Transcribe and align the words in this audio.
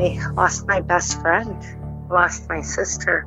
I 0.00 0.32
lost 0.32 0.66
my 0.66 0.80
best 0.80 1.20
friend, 1.20 1.54
lost 2.08 2.48
my 2.48 2.62
sister. 2.62 3.26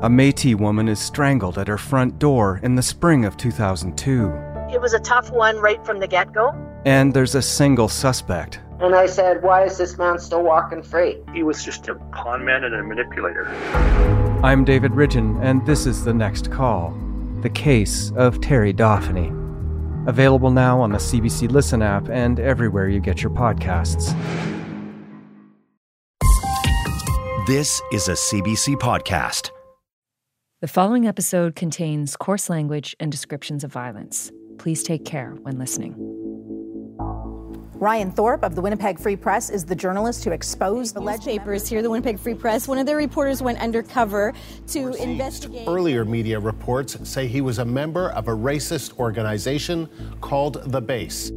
A 0.00 0.08
Metis 0.08 0.54
woman 0.54 0.88
is 0.88 1.00
strangled 1.00 1.58
at 1.58 1.66
her 1.66 1.76
front 1.76 2.20
door 2.20 2.60
in 2.62 2.76
the 2.76 2.82
spring 2.82 3.24
of 3.24 3.36
2002. 3.36 4.32
It 4.72 4.80
was 4.80 4.94
a 4.94 5.00
tough 5.00 5.32
one 5.32 5.56
right 5.56 5.84
from 5.84 5.98
the 5.98 6.06
get 6.06 6.32
go. 6.32 6.54
And 6.84 7.12
there's 7.12 7.34
a 7.34 7.42
single 7.42 7.88
suspect. 7.88 8.60
And 8.78 8.94
I 8.94 9.06
said, 9.06 9.42
Why 9.42 9.64
is 9.64 9.76
this 9.76 9.98
man 9.98 10.20
still 10.20 10.44
walking 10.44 10.84
free? 10.84 11.16
He 11.34 11.42
was 11.42 11.64
just 11.64 11.88
a 11.88 11.96
con 12.12 12.44
man 12.44 12.62
and 12.62 12.76
a 12.76 12.82
manipulator. 12.84 13.48
I'm 14.44 14.64
David 14.64 14.92
Ridgen, 14.92 15.42
and 15.42 15.66
this 15.66 15.84
is 15.84 16.04
The 16.04 16.14
Next 16.14 16.52
Call 16.52 16.96
The 17.40 17.50
Case 17.50 18.12
of 18.12 18.40
Terry 18.40 18.72
Dauphiny. 18.72 19.34
Available 20.06 20.52
now 20.52 20.80
on 20.80 20.92
the 20.92 20.98
CBC 20.98 21.50
Listen 21.50 21.82
app 21.82 22.08
and 22.08 22.38
everywhere 22.38 22.88
you 22.88 23.00
get 23.00 23.20
your 23.20 23.32
podcasts. 23.32 24.14
This 27.48 27.80
is 27.92 28.08
a 28.08 28.12
CBC 28.12 28.76
podcast. 28.76 29.48
The 30.60 30.68
following 30.68 31.06
episode 31.06 31.56
contains 31.56 32.14
coarse 32.14 32.50
language 32.50 32.94
and 33.00 33.10
descriptions 33.10 33.64
of 33.64 33.72
violence. 33.72 34.30
Please 34.58 34.82
take 34.82 35.06
care 35.06 35.30
when 35.30 35.58
listening. 35.58 35.94
Ryan 37.76 38.10
Thorpe 38.10 38.44
of 38.44 38.54
the 38.54 38.60
Winnipeg 38.60 38.98
Free 38.98 39.16
Press 39.16 39.48
is 39.48 39.64
the 39.64 39.74
journalist 39.74 40.24
who 40.24 40.30
exposed 40.30 40.94
the 40.94 41.00
newspapers 41.00 41.66
here, 41.66 41.80
the 41.80 41.88
Winnipeg 41.88 42.18
Free 42.18 42.34
Press. 42.34 42.68
One 42.68 42.76
of 42.76 42.84
their 42.84 42.98
reporters 42.98 43.40
went 43.40 43.58
undercover 43.60 44.34
to 44.66 44.84
Received 44.84 45.08
investigate. 45.08 45.66
Earlier 45.66 46.04
media 46.04 46.38
reports 46.38 46.98
say 47.08 47.26
he 47.26 47.40
was 47.40 47.60
a 47.60 47.64
member 47.64 48.10
of 48.10 48.28
a 48.28 48.32
racist 48.32 48.98
organization 48.98 49.88
called 50.20 50.70
The 50.70 50.82
Base. 50.82 51.32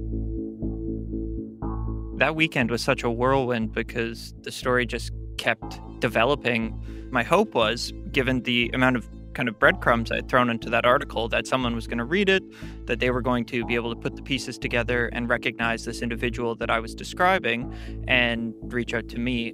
That 2.18 2.36
weekend 2.36 2.70
was 2.70 2.82
such 2.82 3.04
a 3.04 3.10
whirlwind 3.10 3.72
because 3.72 4.34
the 4.42 4.52
story 4.52 4.86
just 4.86 5.12
kept 5.38 5.80
developing. 6.02 7.10
My 7.12 7.24
hope 7.24 7.56
was, 7.56 7.94
given 8.12 8.42
the 8.44 8.70
amount 8.74 8.98
of 8.98 9.08
kind 9.34 9.48
of 9.48 9.58
breadcrumbs 9.60 10.12
I'd 10.12 10.28
thrown 10.28 10.50
into 10.50 10.70
that 10.70 10.86
article 10.86 11.30
that 11.30 11.48
someone 11.48 11.74
was 11.74 11.88
going 11.88 12.00
to 12.00 12.04
read 12.04 12.28
it, 12.28 12.44
that 12.88 13.00
they 13.00 13.12
were 13.12 13.22
going 13.22 13.46
to 13.46 13.66
be 13.66 13.76
able 13.76 13.94
to 13.94 14.00
put 14.00 14.16
the 14.16 14.22
pieces 14.22 14.58
together 14.58 15.08
and 15.08 15.30
recognize 15.30 15.86
this 15.86 16.02
individual 16.02 16.56
that 16.56 16.70
I 16.70 16.80
was 16.80 16.94
describing 16.94 17.74
and 18.08 18.54
reach 18.64 18.94
out 18.94 19.08
to 19.10 19.20
me. 19.20 19.54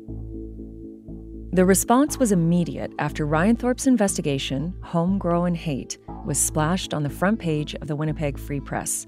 The 1.53 1.65
response 1.65 2.17
was 2.17 2.31
immediate 2.31 2.91
after 2.99 3.25
Ryan 3.25 3.55
Thorpe's 3.55 3.87
investigation, 3.87 4.75
Homegrown 4.83 5.55
Hate, 5.55 5.97
was 6.25 6.37
splashed 6.37 6.93
on 6.93 7.03
the 7.03 7.09
front 7.09 7.39
page 7.39 7.73
of 7.75 7.87
the 7.87 7.95
Winnipeg 7.95 8.37
Free 8.37 8.59
Press. 8.59 9.07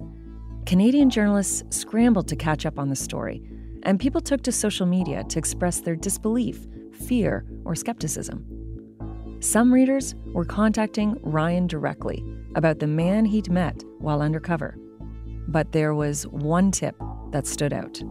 Canadian 0.66 1.10
journalists 1.10 1.64
scrambled 1.70 2.28
to 2.28 2.36
catch 2.36 2.66
up 2.66 2.80
on 2.80 2.90
the 2.90 2.96
story, 2.96 3.44
and 3.84 4.00
people 4.00 4.22
took 4.22 4.42
to 4.44 4.52
social 4.52 4.86
media 4.86 5.24
to 5.26 5.40
express 5.40 5.82
their 5.82 5.96
disbelief, 5.96 6.66
fear, 7.00 7.46
or 7.66 7.76
skepticism. 7.76 8.46
Some 9.42 9.74
readers 9.74 10.16
were 10.34 10.46
contacting 10.46 11.18
Ryan 11.24 11.66
directly 11.66 12.24
about 12.56 12.80
the 12.80 12.88
man 12.88 13.26
he'd 13.26 13.50
met 13.50 13.84
while 14.00 14.22
undercover. 14.22 14.78
But 15.48 15.72
there 15.72 15.96
was 15.96 16.28
one 16.28 16.72
tip 16.72 16.96
that 17.32 17.48
stood 17.48 17.74
out. 17.74 18.02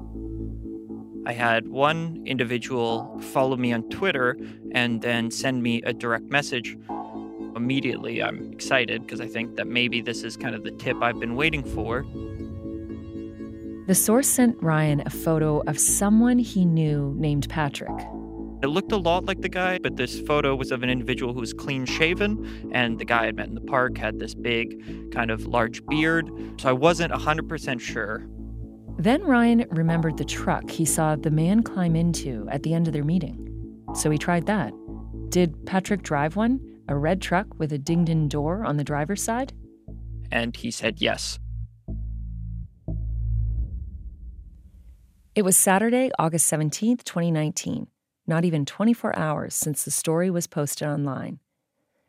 I 1.27 1.33
had 1.33 1.69
one 1.69 2.23
individual 2.25 3.21
follow 3.21 3.57
me 3.57 3.73
on 3.73 3.83
Twitter 3.91 4.39
and 4.73 5.03
then 5.03 5.31
send 5.31 5.63
me 5.63 5.83
a 5.83 5.93
direct 5.93 6.31
message. 6.31 6.79
Immediately, 7.55 8.23
I'm 8.23 8.51
excited 8.53 9.03
because 9.03 9.21
I 9.21 9.27
think 9.27 9.57
that 9.57 9.67
maybe 9.67 10.01
this 10.01 10.23
is 10.23 10.37
kind 10.37 10.55
of 10.55 10.65
the 10.65 10.71
tip 10.71 10.97
I've 11.03 11.21
been 11.21 11.35
waiting 11.35 11.63
for. 11.63 12.07
The 13.87 13.95
source 13.95 14.29
sent 14.29 14.63
Ryan 14.63 15.03
a 15.05 15.11
photo 15.11 15.61
of 15.67 15.79
someone 15.79 16.39
he 16.39 16.65
knew 16.65 17.15
named 17.19 17.49
Patrick. 17.51 17.99
It 18.61 18.67
looked 18.67 18.91
a 18.91 18.97
lot 18.97 19.25
like 19.25 19.41
the 19.41 19.49
guy, 19.49 19.79
but 19.79 19.97
this 19.97 20.21
photo 20.21 20.57
was 20.57 20.73
of 20.73 20.83
an 20.83 20.91
individual 20.91 21.33
who 21.33 21.41
was 21.41 21.53
clean 21.53 21.87
shaven, 21.87 22.71
and 22.73 22.99
the 22.99 23.05
guy 23.05 23.27
I'd 23.27 23.37
met 23.37 23.47
in 23.47 23.55
the 23.55 23.61
park 23.61 23.97
had 23.97 24.19
this 24.19 24.35
big, 24.35 25.13
kind 25.13 25.31
of 25.31 25.47
large 25.47 25.85
beard. 25.87 26.29
So 26.61 26.69
I 26.69 26.73
wasn't 26.73 27.13
100% 27.13 27.81
sure. 27.81 28.27
Then 28.99 29.23
Ryan 29.23 29.65
remembered 29.71 30.17
the 30.17 30.25
truck 30.25 30.69
he 30.69 30.85
saw 30.85 31.15
the 31.15 31.31
man 31.31 31.63
climb 31.63 31.95
into 31.95 32.49
at 32.51 32.65
the 32.65 32.75
end 32.75 32.89
of 32.89 32.93
their 32.93 33.05
meeting. 33.05 33.85
So 33.95 34.11
he 34.11 34.19
tried 34.19 34.47
that. 34.47 34.73
Did 35.29 35.65
Patrick 35.65 36.03
drive 36.03 36.35
one? 36.35 36.59
A 36.89 36.97
red 36.97 37.23
truck 37.23 37.47
with 37.59 37.73
a 37.73 37.79
dinged 37.79 38.09
in 38.09 38.29
door 38.29 38.65
on 38.65 38.77
the 38.77 38.83
driver's 38.83 39.23
side? 39.23 39.53
And 40.33 40.57
he 40.57 40.73
said 40.73 41.01
yes. 41.01 41.39
It 45.37 45.43
was 45.43 45.57
Saturday, 45.57 46.11
August 46.19 46.51
17th, 46.53 47.05
2019, 47.05 47.87
not 48.29 48.45
even 48.45 48.65
24 48.65 49.17
hours 49.19 49.55
since 49.55 49.85
the 49.85 49.91
story 49.91 50.31
was 50.31 50.47
posted 50.47 50.87
online. 50.87 51.41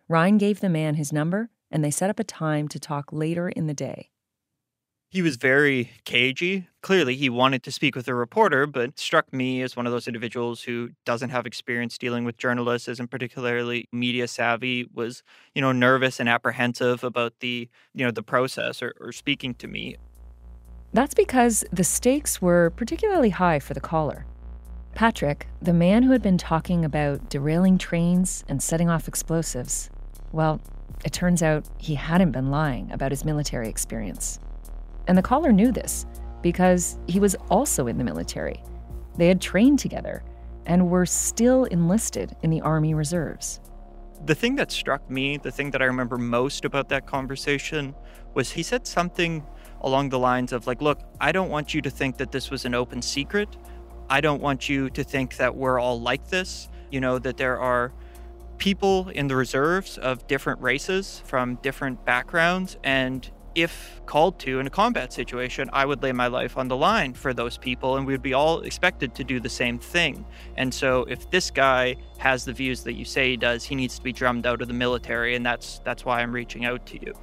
Ryan 0.07 0.37
gave 0.37 0.59
the 0.59 0.69
man 0.69 0.95
his 0.95 1.13
number, 1.13 1.49
and 1.71 1.83
they 1.83 1.91
set 1.91 2.09
up 2.09 2.19
a 2.19 2.23
time 2.23 2.67
to 2.67 2.79
talk 2.79 3.13
later 3.13 3.49
in 3.49 3.67
the 3.67 3.73
day. 3.73 4.09
He 5.11 5.23
was 5.23 5.37
very 5.37 5.91
cagey. 6.05 6.67
Clearly, 6.81 7.15
he 7.15 7.29
wanted 7.29 7.63
to 7.63 7.71
speak 7.71 7.95
with 7.95 8.07
a 8.07 8.13
reporter, 8.13 8.67
but 8.67 8.99
struck 8.99 9.33
me 9.33 9.63
as 9.63 9.75
one 9.75 9.87
of 9.87 9.91
those 9.91 10.07
individuals 10.07 10.61
who 10.61 10.89
doesn't 11.03 11.31
have 11.31 11.47
experience 11.47 11.97
dealing 11.97 12.25
with 12.25 12.37
journalists, 12.37 12.87
isn't 12.87 13.09
particularly 13.09 13.87
media 13.91 14.27
savvy, 14.27 14.87
was, 14.93 15.23
you 15.55 15.63
know, 15.63 15.71
nervous 15.71 16.19
and 16.19 16.29
apprehensive 16.29 17.03
about 17.03 17.33
the, 17.39 17.67
you 17.95 18.05
know, 18.05 18.11
the 18.11 18.21
process 18.21 18.83
or, 18.83 18.93
or 18.99 19.11
speaking 19.11 19.55
to 19.55 19.67
me. 19.67 19.95
That's 20.93 21.15
because 21.15 21.63
the 21.71 21.83
stakes 21.83 22.39
were 22.39 22.69
particularly 22.71 23.29
high 23.29 23.59
for 23.59 23.73
the 23.73 23.81
caller. 23.81 24.25
Patrick, 24.99 25.47
the 25.61 25.71
man 25.71 26.03
who 26.03 26.11
had 26.11 26.21
been 26.21 26.37
talking 26.37 26.83
about 26.83 27.29
derailing 27.29 27.77
trains 27.77 28.43
and 28.49 28.61
setting 28.61 28.89
off 28.89 29.07
explosives, 29.07 29.89
well, 30.33 30.59
it 31.05 31.13
turns 31.13 31.41
out 31.41 31.63
he 31.77 31.95
hadn't 31.95 32.33
been 32.33 32.51
lying 32.51 32.91
about 32.91 33.11
his 33.11 33.23
military 33.23 33.69
experience. 33.69 34.41
And 35.07 35.17
the 35.17 35.21
caller 35.21 35.53
knew 35.53 35.71
this 35.71 36.05
because 36.41 36.99
he 37.07 37.21
was 37.21 37.37
also 37.49 37.87
in 37.87 37.97
the 37.97 38.03
military. 38.03 38.61
They 39.15 39.29
had 39.29 39.39
trained 39.39 39.79
together 39.79 40.21
and 40.65 40.89
were 40.89 41.05
still 41.05 41.63
enlisted 41.63 42.35
in 42.43 42.49
the 42.49 42.59
Army 42.59 42.93
Reserves. 42.93 43.61
The 44.25 44.35
thing 44.35 44.57
that 44.57 44.69
struck 44.69 45.09
me, 45.09 45.37
the 45.37 45.49
thing 45.49 45.71
that 45.71 45.81
I 45.81 45.85
remember 45.85 46.17
most 46.17 46.65
about 46.65 46.89
that 46.89 47.05
conversation, 47.05 47.95
was 48.33 48.51
he 48.51 48.63
said 48.63 48.85
something 48.85 49.47
along 49.79 50.09
the 50.09 50.19
lines 50.19 50.51
of, 50.51 50.67
like, 50.67 50.81
look, 50.81 50.99
I 51.21 51.31
don't 51.31 51.49
want 51.49 51.73
you 51.73 51.81
to 51.83 51.89
think 51.89 52.17
that 52.17 52.33
this 52.33 52.51
was 52.51 52.65
an 52.65 52.75
open 52.75 53.01
secret. 53.01 53.55
I 54.09 54.21
don't 54.21 54.41
want 54.41 54.69
you 54.69 54.89
to 54.91 55.03
think 55.03 55.37
that 55.37 55.55
we're 55.55 55.79
all 55.79 55.99
like 56.01 56.27
this. 56.27 56.69
You 56.91 57.01
know, 57.01 57.19
that 57.19 57.37
there 57.37 57.59
are 57.59 57.93
people 58.57 59.09
in 59.09 59.27
the 59.27 59.35
reserves 59.35 59.97
of 59.97 60.27
different 60.27 60.61
races 60.61 61.21
from 61.25 61.55
different 61.55 62.03
backgrounds. 62.05 62.77
And 62.83 63.29
if 63.55 64.01
called 64.05 64.39
to 64.39 64.59
in 64.59 64.67
a 64.67 64.69
combat 64.69 65.11
situation, 65.11 65.69
I 65.73 65.85
would 65.85 66.03
lay 66.03 66.11
my 66.11 66.27
life 66.27 66.57
on 66.57 66.67
the 66.67 66.75
line 66.75 67.13
for 67.13 67.33
those 67.33 67.57
people, 67.57 67.97
and 67.97 68.05
we'd 68.05 68.21
be 68.21 68.33
all 68.33 68.61
expected 68.61 69.15
to 69.15 69.23
do 69.23 69.39
the 69.39 69.49
same 69.49 69.79
thing. 69.79 70.25
And 70.57 70.73
so, 70.73 71.05
if 71.05 71.29
this 71.31 71.49
guy 71.51 71.95
has 72.17 72.45
the 72.45 72.53
views 72.53 72.83
that 72.83 72.93
you 72.93 73.05
say 73.05 73.31
he 73.31 73.37
does, 73.37 73.63
he 73.63 73.75
needs 73.75 73.97
to 73.97 74.03
be 74.03 74.13
drummed 74.13 74.45
out 74.45 74.61
of 74.61 74.67
the 74.67 74.73
military, 74.73 75.35
and 75.35 75.45
that's 75.45 75.79
that's 75.83 76.05
why 76.05 76.21
I'm 76.21 76.31
reaching 76.31 76.65
out 76.65 76.85
to 76.87 77.05
you. 77.05 77.13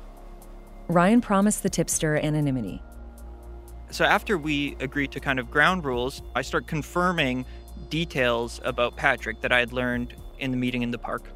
Ryan 0.88 1.20
promised 1.20 1.62
the 1.62 1.70
tipster 1.70 2.16
anonymity. 2.16 2.82
So 3.90 4.04
after 4.04 4.36
we 4.36 4.76
agreed 4.80 5.12
to 5.12 5.20
kind 5.20 5.38
of 5.38 5.50
ground 5.50 5.84
rules, 5.84 6.22
I 6.34 6.42
start 6.42 6.66
confirming 6.66 7.46
details 7.88 8.60
about 8.64 8.96
Patrick 8.96 9.40
that 9.42 9.52
I 9.52 9.58
had 9.58 9.72
learned 9.72 10.14
in 10.38 10.50
the 10.50 10.56
meeting 10.56 10.82
in 10.82 10.90
the 10.90 10.98
park. 10.98 11.30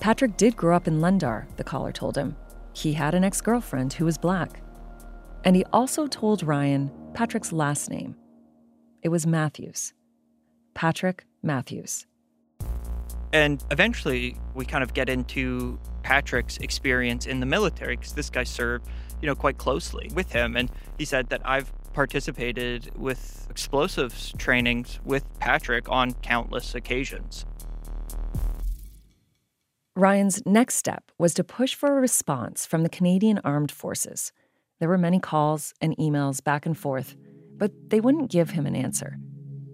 Patrick 0.00 0.36
did 0.36 0.56
grow 0.56 0.76
up 0.76 0.86
in 0.86 1.00
Lundar, 1.00 1.46
the 1.56 1.64
caller 1.64 1.92
told 1.92 2.16
him. 2.16 2.36
He 2.72 2.92
had 2.92 3.14
an 3.14 3.24
ex 3.24 3.40
girlfriend 3.40 3.92
who 3.94 4.04
was 4.04 4.16
black. 4.16 4.62
And 5.44 5.56
he 5.56 5.64
also 5.72 6.06
told 6.06 6.42
Ryan 6.42 6.90
Patrick's 7.14 7.52
last 7.52 7.90
name. 7.90 8.14
It 9.02 9.08
was 9.08 9.26
Matthews. 9.26 9.92
Patrick 10.74 11.24
Matthews. 11.42 12.06
And 13.32 13.62
eventually, 13.70 14.36
we 14.54 14.64
kind 14.64 14.82
of 14.82 14.94
get 14.94 15.08
into 15.08 15.78
Patrick's 16.02 16.58
experience 16.58 17.26
in 17.26 17.40
the 17.40 17.46
military 17.46 17.96
because 17.96 18.12
this 18.14 18.30
guy 18.30 18.44
served, 18.44 18.86
you 19.20 19.26
know, 19.26 19.34
quite 19.34 19.58
closely 19.58 20.10
with 20.14 20.32
him. 20.32 20.56
And 20.56 20.70
he 20.96 21.04
said 21.04 21.28
that 21.30 21.42
I've 21.44 21.72
participated 21.92 22.90
with 22.96 23.46
explosives 23.50 24.32
trainings 24.38 25.00
with 25.04 25.24
Patrick 25.38 25.88
on 25.88 26.12
countless 26.14 26.74
occasions. 26.74 27.44
Ryan's 29.96 30.46
next 30.46 30.76
step 30.76 31.10
was 31.18 31.34
to 31.34 31.42
push 31.42 31.74
for 31.74 31.98
a 31.98 32.00
response 32.00 32.64
from 32.64 32.84
the 32.84 32.88
Canadian 32.88 33.40
Armed 33.42 33.72
Forces. 33.72 34.32
There 34.78 34.88
were 34.88 34.96
many 34.96 35.18
calls 35.18 35.74
and 35.80 35.96
emails 35.96 36.42
back 36.42 36.66
and 36.66 36.78
forth, 36.78 37.16
but 37.56 37.72
they 37.90 38.00
wouldn't 38.00 38.30
give 38.30 38.50
him 38.50 38.64
an 38.64 38.76
answer. 38.76 39.18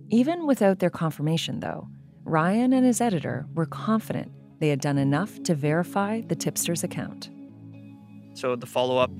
Even 0.09 0.47
without 0.47 0.79
their 0.79 0.89
confirmation, 0.89 1.61
though, 1.61 1.89
Ryan 2.25 2.73
and 2.73 2.87
his 2.87 3.03
editor 3.03 3.47
were 3.55 3.67
confident 3.67 4.33
they 4.61 4.71
had 4.71 4.81
done 4.81 4.97
enough 4.97 5.43
to 5.43 5.55
verify 5.55 6.23
the 6.23 6.35
tipster's 6.35 6.83
account. 6.83 7.29
So 8.33 8.57
the 8.57 8.67
follow 8.67 8.97
up 8.97 9.11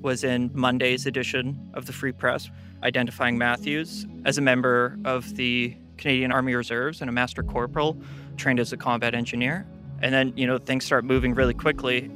was 0.00 0.24
in 0.24 0.50
Monday's 0.54 1.06
edition 1.06 1.58
of 1.74 1.86
the 1.86 1.92
Free 1.92 2.12
Press, 2.12 2.50
identifying 2.82 3.36
Matthews 3.38 4.06
as 4.24 4.38
a 4.38 4.40
member 4.40 4.98
of 5.04 5.36
the 5.36 5.76
Canadian 5.96 6.32
Army 6.32 6.54
Reserves 6.54 7.00
and 7.00 7.08
a 7.08 7.12
master 7.12 7.42
corporal, 7.42 7.96
trained 8.36 8.58
as 8.58 8.72
a 8.72 8.76
combat 8.76 9.14
engineer. 9.14 9.66
And 10.02 10.14
then, 10.14 10.32
you 10.36 10.46
know, 10.46 10.58
things 10.58 10.84
start 10.84 11.04
moving 11.04 11.34
really 11.34 11.54
quickly. 11.54 12.10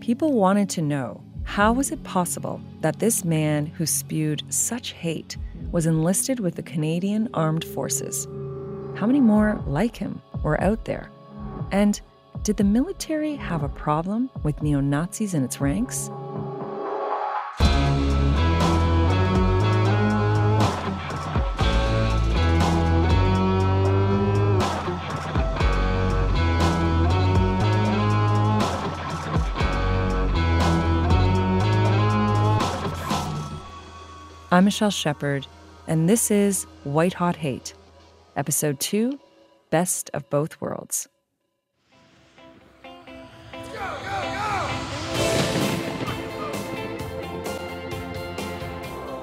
People 0.00 0.32
wanted 0.32 0.68
to 0.70 0.82
know 0.82 1.22
how 1.44 1.72
was 1.72 1.90
it 1.90 2.02
possible 2.04 2.60
that 2.80 3.00
this 3.00 3.24
man 3.24 3.66
who 3.66 3.86
spewed 3.86 4.42
such 4.48 4.92
hate 4.92 5.36
was 5.72 5.86
enlisted 5.86 6.38
with 6.38 6.54
the 6.54 6.62
Canadian 6.62 7.28
Armed 7.34 7.64
Forces? 7.64 8.26
How 8.94 9.06
many 9.06 9.20
more 9.20 9.60
like 9.66 9.96
him 9.96 10.22
were 10.44 10.60
out 10.60 10.84
there? 10.84 11.10
And 11.72 12.00
did 12.42 12.56
the 12.56 12.64
military 12.64 13.36
have 13.36 13.62
a 13.62 13.68
problem 13.68 14.28
with 14.42 14.60
neo 14.62 14.80
Nazis 14.80 15.32
in 15.32 15.44
its 15.44 15.60
ranks? 15.60 16.10
I'm 34.50 34.66
Michelle 34.66 34.90
Shepard, 34.90 35.46
and 35.86 36.08
this 36.08 36.30
is 36.30 36.64
White 36.84 37.14
Hot 37.14 37.36
Hate, 37.36 37.72
Episode 38.36 38.80
2 38.80 39.18
Best 39.70 40.10
of 40.12 40.28
Both 40.28 40.60
Worlds. 40.60 41.08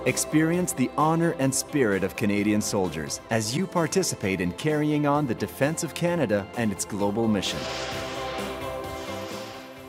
Experience 0.10 0.74
the 0.74 0.90
honor 0.98 1.36
and 1.38 1.54
spirit 1.54 2.04
of 2.04 2.16
Canadian 2.16 2.62
soldiers 2.62 3.22
as 3.30 3.56
you 3.56 3.68
participate 3.68 4.42
in 4.42 4.52
carrying 4.54 5.06
on 5.06 5.28
the 5.28 5.36
defense 5.36 5.84
of 5.84 5.94
Canada 5.94 6.48
and 6.58 6.72
its 6.72 6.84
global 6.84 7.28
mission. 7.28 7.60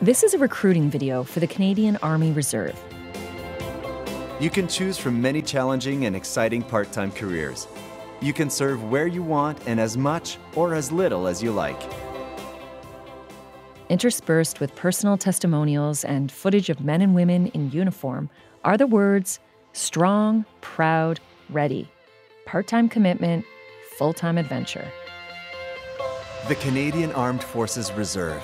This 0.03 0.23
is 0.23 0.35
a 0.35 0.39
recruiting 0.39 0.91
video 0.91 1.25
for 1.25 1.41
the 1.41 1.47
Canadian 1.47 1.97
Army 2.03 2.33
Reserve. 2.33 2.79
You 4.39 4.51
can 4.51 4.69
choose 4.69 4.99
from 4.99 5.23
many 5.23 5.41
challenging 5.41 6.05
and 6.05 6.15
exciting 6.15 6.65
part 6.65 6.93
time 6.93 7.13
careers. 7.13 7.67
You 8.21 8.35
can 8.35 8.51
serve 8.51 8.91
where 8.91 9.07
you 9.07 9.23
want 9.23 9.59
and 9.67 9.81
as 9.81 9.97
much 9.97 10.37
or 10.55 10.75
as 10.75 10.93
little 10.93 11.29
as 11.29 11.43
you 11.43 11.51
like. 11.51 11.83
Interspersed 13.89 14.61
with 14.61 14.77
personal 14.77 15.17
testimonials 15.17 16.05
and 16.05 16.31
footage 16.31 16.69
of 16.69 16.83
men 16.83 17.01
and 17.01 17.15
women 17.15 17.47
in 17.47 17.71
uniform 17.71 18.29
are 18.63 18.77
the 18.77 18.87
words 18.87 19.41
strong, 19.73 20.45
proud, 20.61 21.21
ready, 21.49 21.91
part 22.47 22.67
time 22.67 22.89
commitment, 22.89 23.45
full 23.99 24.13
time 24.13 24.39
adventure. 24.39 24.91
The 26.49 26.55
Canadian 26.57 27.13
Armed 27.13 27.43
Forces 27.43 27.93
Reserve. 27.93 28.43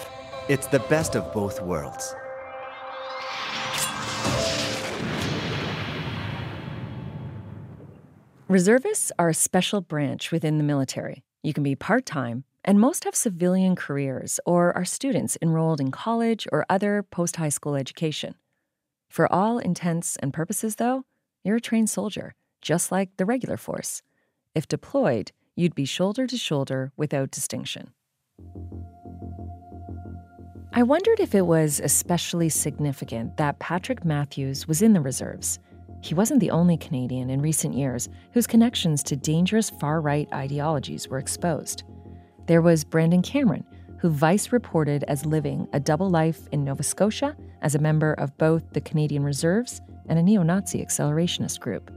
It's 0.48 0.66
the 0.68 0.80
best 0.80 1.16
of 1.16 1.32
both 1.32 1.60
worlds. 1.62 2.14
Reservists 8.48 9.10
are 9.18 9.30
a 9.30 9.34
special 9.34 9.80
branch 9.80 10.30
within 10.30 10.56
the 10.56 10.62
military. 10.62 11.24
You 11.42 11.52
can 11.52 11.64
be 11.64 11.74
part 11.74 12.06
time, 12.06 12.44
and 12.64 12.78
most 12.78 13.02
have 13.02 13.16
civilian 13.16 13.74
careers 13.74 14.38
or 14.46 14.72
are 14.76 14.84
students 14.84 15.36
enrolled 15.42 15.80
in 15.80 15.90
college 15.90 16.46
or 16.52 16.64
other 16.70 17.02
post 17.02 17.36
high 17.36 17.48
school 17.48 17.74
education. 17.74 18.36
For 19.08 19.32
all 19.32 19.58
intents 19.58 20.14
and 20.16 20.32
purposes, 20.32 20.76
though, 20.76 21.04
you're 21.46 21.56
a 21.56 21.60
trained 21.60 21.88
soldier, 21.88 22.34
just 22.60 22.90
like 22.90 23.16
the 23.16 23.24
regular 23.24 23.56
force. 23.56 24.02
If 24.54 24.66
deployed, 24.66 25.32
you'd 25.54 25.74
be 25.74 25.84
shoulder 25.84 26.26
to 26.26 26.36
shoulder 26.36 26.92
without 26.96 27.30
distinction. 27.30 27.92
I 30.72 30.82
wondered 30.82 31.20
if 31.20 31.34
it 31.34 31.46
was 31.46 31.80
especially 31.80 32.50
significant 32.50 33.38
that 33.38 33.58
Patrick 33.58 34.04
Matthews 34.04 34.68
was 34.68 34.82
in 34.82 34.92
the 34.92 35.00
reserves. 35.00 35.58
He 36.02 36.14
wasn't 36.14 36.40
the 36.40 36.50
only 36.50 36.76
Canadian 36.76 37.30
in 37.30 37.40
recent 37.40 37.74
years 37.74 38.08
whose 38.32 38.46
connections 38.46 39.02
to 39.04 39.16
dangerous 39.16 39.70
far 39.70 40.00
right 40.00 40.28
ideologies 40.34 41.08
were 41.08 41.18
exposed. 41.18 41.84
There 42.46 42.60
was 42.60 42.84
Brandon 42.84 43.22
Cameron, 43.22 43.64
who 43.98 44.10
Vice 44.10 44.52
reported 44.52 45.02
as 45.04 45.24
living 45.24 45.66
a 45.72 45.80
double 45.80 46.10
life 46.10 46.46
in 46.52 46.62
Nova 46.62 46.82
Scotia 46.82 47.34
as 47.62 47.74
a 47.74 47.80
member 47.80 48.12
of 48.12 48.36
both 48.36 48.72
the 48.72 48.80
Canadian 48.80 49.24
Reserves 49.24 49.80
and 50.08 50.18
a 50.18 50.22
neo 50.22 50.42
Nazi 50.42 50.84
accelerationist 50.84 51.60
group. 51.60 51.90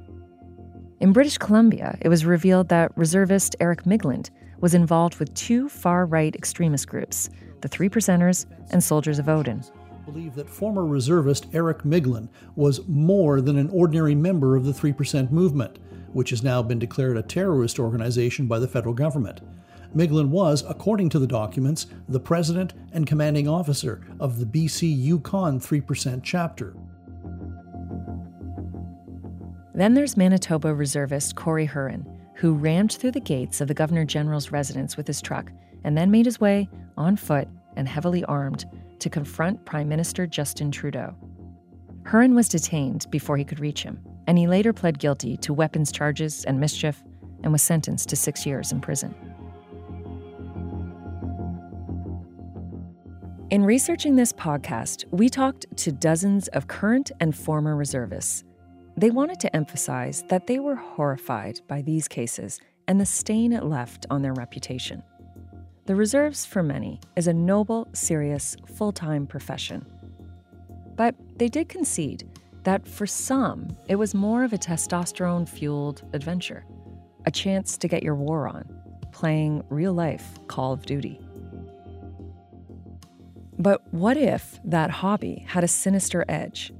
In 1.00 1.14
British 1.14 1.38
Columbia, 1.38 1.98
it 2.02 2.10
was 2.10 2.26
revealed 2.26 2.70
that 2.70 2.92
reservist 2.98 3.56
Eric 3.60 3.84
Myggland 3.84 4.30
was 4.60 4.74
involved 4.74 5.18
with 5.18 5.34
two 5.34 5.70
far 5.70 6.06
right 6.06 6.36
extremist 6.36 6.88
groups, 6.88 7.30
the 7.62 7.68
Three 7.68 7.90
Percenters 7.90 8.46
and 8.72 8.84
Soldiers 8.84 9.20
of 9.20 9.30
Odin. 9.30 9.64
Believe 10.06 10.36
that 10.36 10.50
former 10.50 10.86
reservist 10.86 11.48
Eric 11.54 11.84
Myggland 11.84 12.30
was 12.56 12.86
more 12.88 13.42
than 13.42 13.58
an 13.58 13.70
ordinary 13.70 14.16
member 14.16 14.56
of 14.56 14.66
the 14.66 14.72
3% 14.72 15.32
movement, 15.32 15.78
which 16.14 16.32
has 16.32 16.44
now 16.44 16.62
been 16.62 16.80
declared 16.80 17.16
a 17.16 17.22
terrorist 17.22 17.80
organization 17.80 18.48
by 18.48 18.60
the 18.60 18.68
federal 18.68 18.94
government. 18.94 19.42
Myggland 19.96 20.30
was, 20.30 20.64
according 20.68 21.10
to 21.10 21.20
the 21.20 21.28
documents, 21.28 21.88
the 22.08 22.20
president 22.20 22.74
and 22.92 23.08
commanding 23.08 23.48
officer 23.48 24.02
of 24.20 24.40
the 24.40 24.46
BC 24.46 24.96
Yukon 24.96 25.60
3% 25.60 26.22
chapter. 26.24 26.76
Then 29.80 29.94
there's 29.94 30.18
Manitoba 30.18 30.76
reservist 30.76 31.38
Corey 31.38 31.66
Hurren, 31.66 32.06
who 32.36 32.54
rammed 32.54 32.92
through 32.92 33.12
the 33.12 33.22
gates 33.22 33.62
of 33.62 33.70
the 33.70 33.74
Governor 33.74 34.04
General's 34.04 34.52
residence 34.52 34.98
with 34.98 35.08
his 35.08 35.22
truck 35.22 35.54
and 35.86 35.98
then 35.98 36.12
made 36.12 36.26
his 36.26 36.38
way, 36.38 36.68
on 36.98 37.16
foot 37.16 37.48
and 37.78 37.88
heavily 37.88 38.26
armed, 38.26 38.66
to 39.00 39.10
confront 39.10 39.64
Prime 39.64 39.88
Minister 39.88 40.28
Justin 40.28 40.70
Trudeau. 40.70 41.16
Hurren 42.04 42.36
was 42.36 42.50
detained 42.50 43.10
before 43.10 43.38
he 43.38 43.46
could 43.46 43.62
reach 43.62 43.82
him, 43.82 44.02
and 44.28 44.38
he 44.38 44.48
later 44.48 44.74
pled 44.74 45.00
guilty 45.00 45.38
to 45.38 45.54
weapons 45.54 45.94
charges 45.94 46.44
and 46.44 46.60
mischief 46.60 47.02
and 47.44 47.54
was 47.54 47.62
sentenced 47.62 48.10
to 48.10 48.18
six 48.18 48.46
years 48.46 48.74
in 48.74 48.82
prison. 48.82 49.16
In 53.50 53.64
researching 53.64 54.18
this 54.18 54.34
podcast, 54.34 55.06
we 55.12 55.30
talked 55.30 55.68
to 55.78 55.94
dozens 55.94 56.50
of 56.50 56.68
current 56.68 57.14
and 57.22 57.34
former 57.34 57.78
reservists. 57.78 58.44
They 59.00 59.12
wanted 59.12 59.40
to 59.40 59.56
emphasize 59.56 60.26
that 60.28 60.46
they 60.46 60.60
were 60.60 60.76
horrified 60.76 61.62
by 61.70 61.82
these 61.82 62.10
cases 62.10 62.60
and 62.86 63.00
the 63.00 63.06
stain 63.06 63.54
it 63.54 63.64
left 63.64 64.06
on 64.10 64.22
their 64.22 64.34
reputation. 64.34 65.02
The 65.86 65.96
reserves, 65.96 66.46
for 66.46 66.62
many, 66.62 67.00
is 67.16 67.28
a 67.28 67.34
noble, 67.34 67.88
serious, 67.94 68.58
full 68.76 68.92
time 68.92 69.26
profession. 69.26 69.86
But 70.98 71.16
they 71.38 71.48
did 71.48 71.70
concede 71.70 72.30
that 72.64 72.86
for 72.86 73.08
some, 73.08 73.70
it 73.88 73.96
was 73.96 74.14
more 74.14 74.44
of 74.44 74.52
a 74.52 74.58
testosterone 74.58 75.48
fueled 75.48 76.04
adventure, 76.12 76.66
a 77.26 77.32
chance 77.32 77.78
to 77.78 77.88
get 77.88 78.04
your 78.04 78.16
war 78.16 78.50
on, 78.50 78.68
playing 79.14 79.64
real 79.70 79.94
life 79.94 80.38
Call 80.48 80.74
of 80.74 80.86
Duty. 80.86 81.22
But 83.58 83.82
what 83.94 84.18
if 84.18 84.60
that 84.66 84.90
hobby 84.90 85.46
had 85.48 85.64
a 85.64 85.70
sinister 85.70 86.26
edge? 86.28 86.74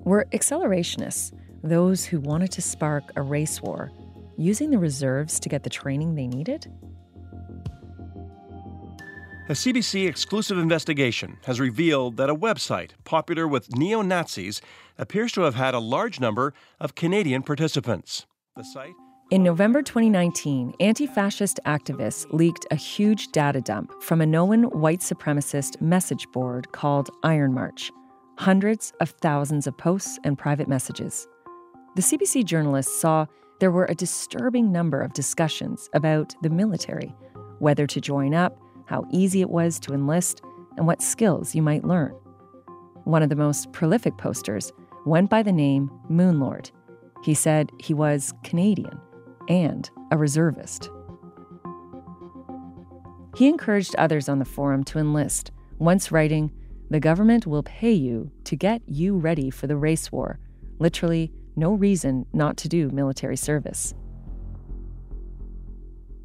Were 0.00 0.26
accelerationists, 0.32 1.32
those 1.62 2.04
who 2.04 2.20
wanted 2.20 2.52
to 2.52 2.62
spark 2.62 3.04
a 3.16 3.22
race 3.22 3.60
war, 3.60 3.90
using 4.36 4.70
the 4.70 4.78
reserves 4.78 5.38
to 5.40 5.48
get 5.48 5.62
the 5.62 5.70
training 5.70 6.14
they 6.14 6.26
needed? 6.26 6.70
A 9.48 9.54
CBC 9.54 10.08
exclusive 10.08 10.56
investigation 10.56 11.36
has 11.44 11.60
revealed 11.60 12.16
that 12.16 12.30
a 12.30 12.34
website 12.34 12.92
popular 13.04 13.46
with 13.46 13.76
neo 13.76 14.00
Nazis 14.00 14.62
appears 14.98 15.32
to 15.32 15.42
have 15.42 15.56
had 15.56 15.74
a 15.74 15.80
large 15.80 16.20
number 16.20 16.54
of 16.80 16.94
Canadian 16.94 17.42
participants. 17.42 18.26
The 18.56 18.64
site 18.64 18.94
in 19.32 19.42
November 19.42 19.80
2019, 19.80 20.74
anti 20.78 21.06
fascist 21.06 21.58
activists 21.64 22.30
leaked 22.34 22.66
a 22.70 22.76
huge 22.76 23.28
data 23.28 23.62
dump 23.62 24.02
from 24.02 24.20
a 24.20 24.26
known 24.26 24.64
white 24.64 25.00
supremacist 25.00 25.80
message 25.80 26.26
board 26.32 26.70
called 26.72 27.08
Iron 27.22 27.54
March. 27.54 27.90
Hundreds 28.36 28.92
of 29.00 29.08
thousands 29.22 29.66
of 29.66 29.78
posts 29.78 30.18
and 30.22 30.36
private 30.36 30.68
messages. 30.68 31.26
The 31.94 32.00
CBC 32.00 32.46
journalists 32.46 32.98
saw 32.98 33.26
there 33.60 33.70
were 33.70 33.84
a 33.84 33.94
disturbing 33.94 34.72
number 34.72 35.02
of 35.02 35.12
discussions 35.12 35.90
about 35.92 36.34
the 36.42 36.48
military, 36.48 37.14
whether 37.58 37.86
to 37.86 38.00
join 38.00 38.32
up, 38.32 38.58
how 38.86 39.04
easy 39.10 39.42
it 39.42 39.50
was 39.50 39.78
to 39.80 39.92
enlist, 39.92 40.40
and 40.78 40.86
what 40.86 41.02
skills 41.02 41.54
you 41.54 41.60
might 41.60 41.84
learn. 41.84 42.12
One 43.04 43.22
of 43.22 43.28
the 43.28 43.36
most 43.36 43.72
prolific 43.72 44.16
posters 44.16 44.72
went 45.04 45.28
by 45.28 45.42
the 45.42 45.52
name 45.52 45.90
Moonlord. 46.10 46.70
He 47.24 47.34
said 47.34 47.70
he 47.78 47.92
was 47.92 48.32
Canadian 48.42 48.98
and 49.50 49.90
a 50.10 50.16
reservist. 50.16 50.88
He 53.36 53.48
encouraged 53.48 53.94
others 53.96 54.30
on 54.30 54.38
the 54.38 54.46
forum 54.46 54.82
to 54.84 54.98
enlist, 54.98 55.50
once 55.78 56.10
writing, 56.10 56.52
The 56.88 57.00
government 57.00 57.46
will 57.46 57.62
pay 57.62 57.92
you 57.92 58.30
to 58.44 58.56
get 58.56 58.80
you 58.86 59.18
ready 59.18 59.50
for 59.50 59.66
the 59.66 59.76
race 59.76 60.10
war. 60.10 60.38
Literally, 60.78 61.30
no 61.56 61.74
reason 61.74 62.26
not 62.32 62.56
to 62.58 62.68
do 62.68 62.88
military 62.90 63.36
service. 63.36 63.94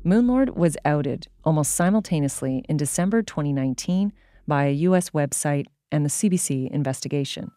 Moonlord 0.06 0.56
was 0.56 0.78
outed 0.86 1.28
almost 1.44 1.74
simultaneously 1.74 2.64
in 2.70 2.78
December 2.78 3.22
2019 3.22 4.14
by 4.48 4.66
a 4.66 4.72
U.S. 4.72 5.10
website 5.10 5.66
and 5.92 6.06
the 6.06 6.10
CBC 6.10 6.72
investigation. 6.72 7.52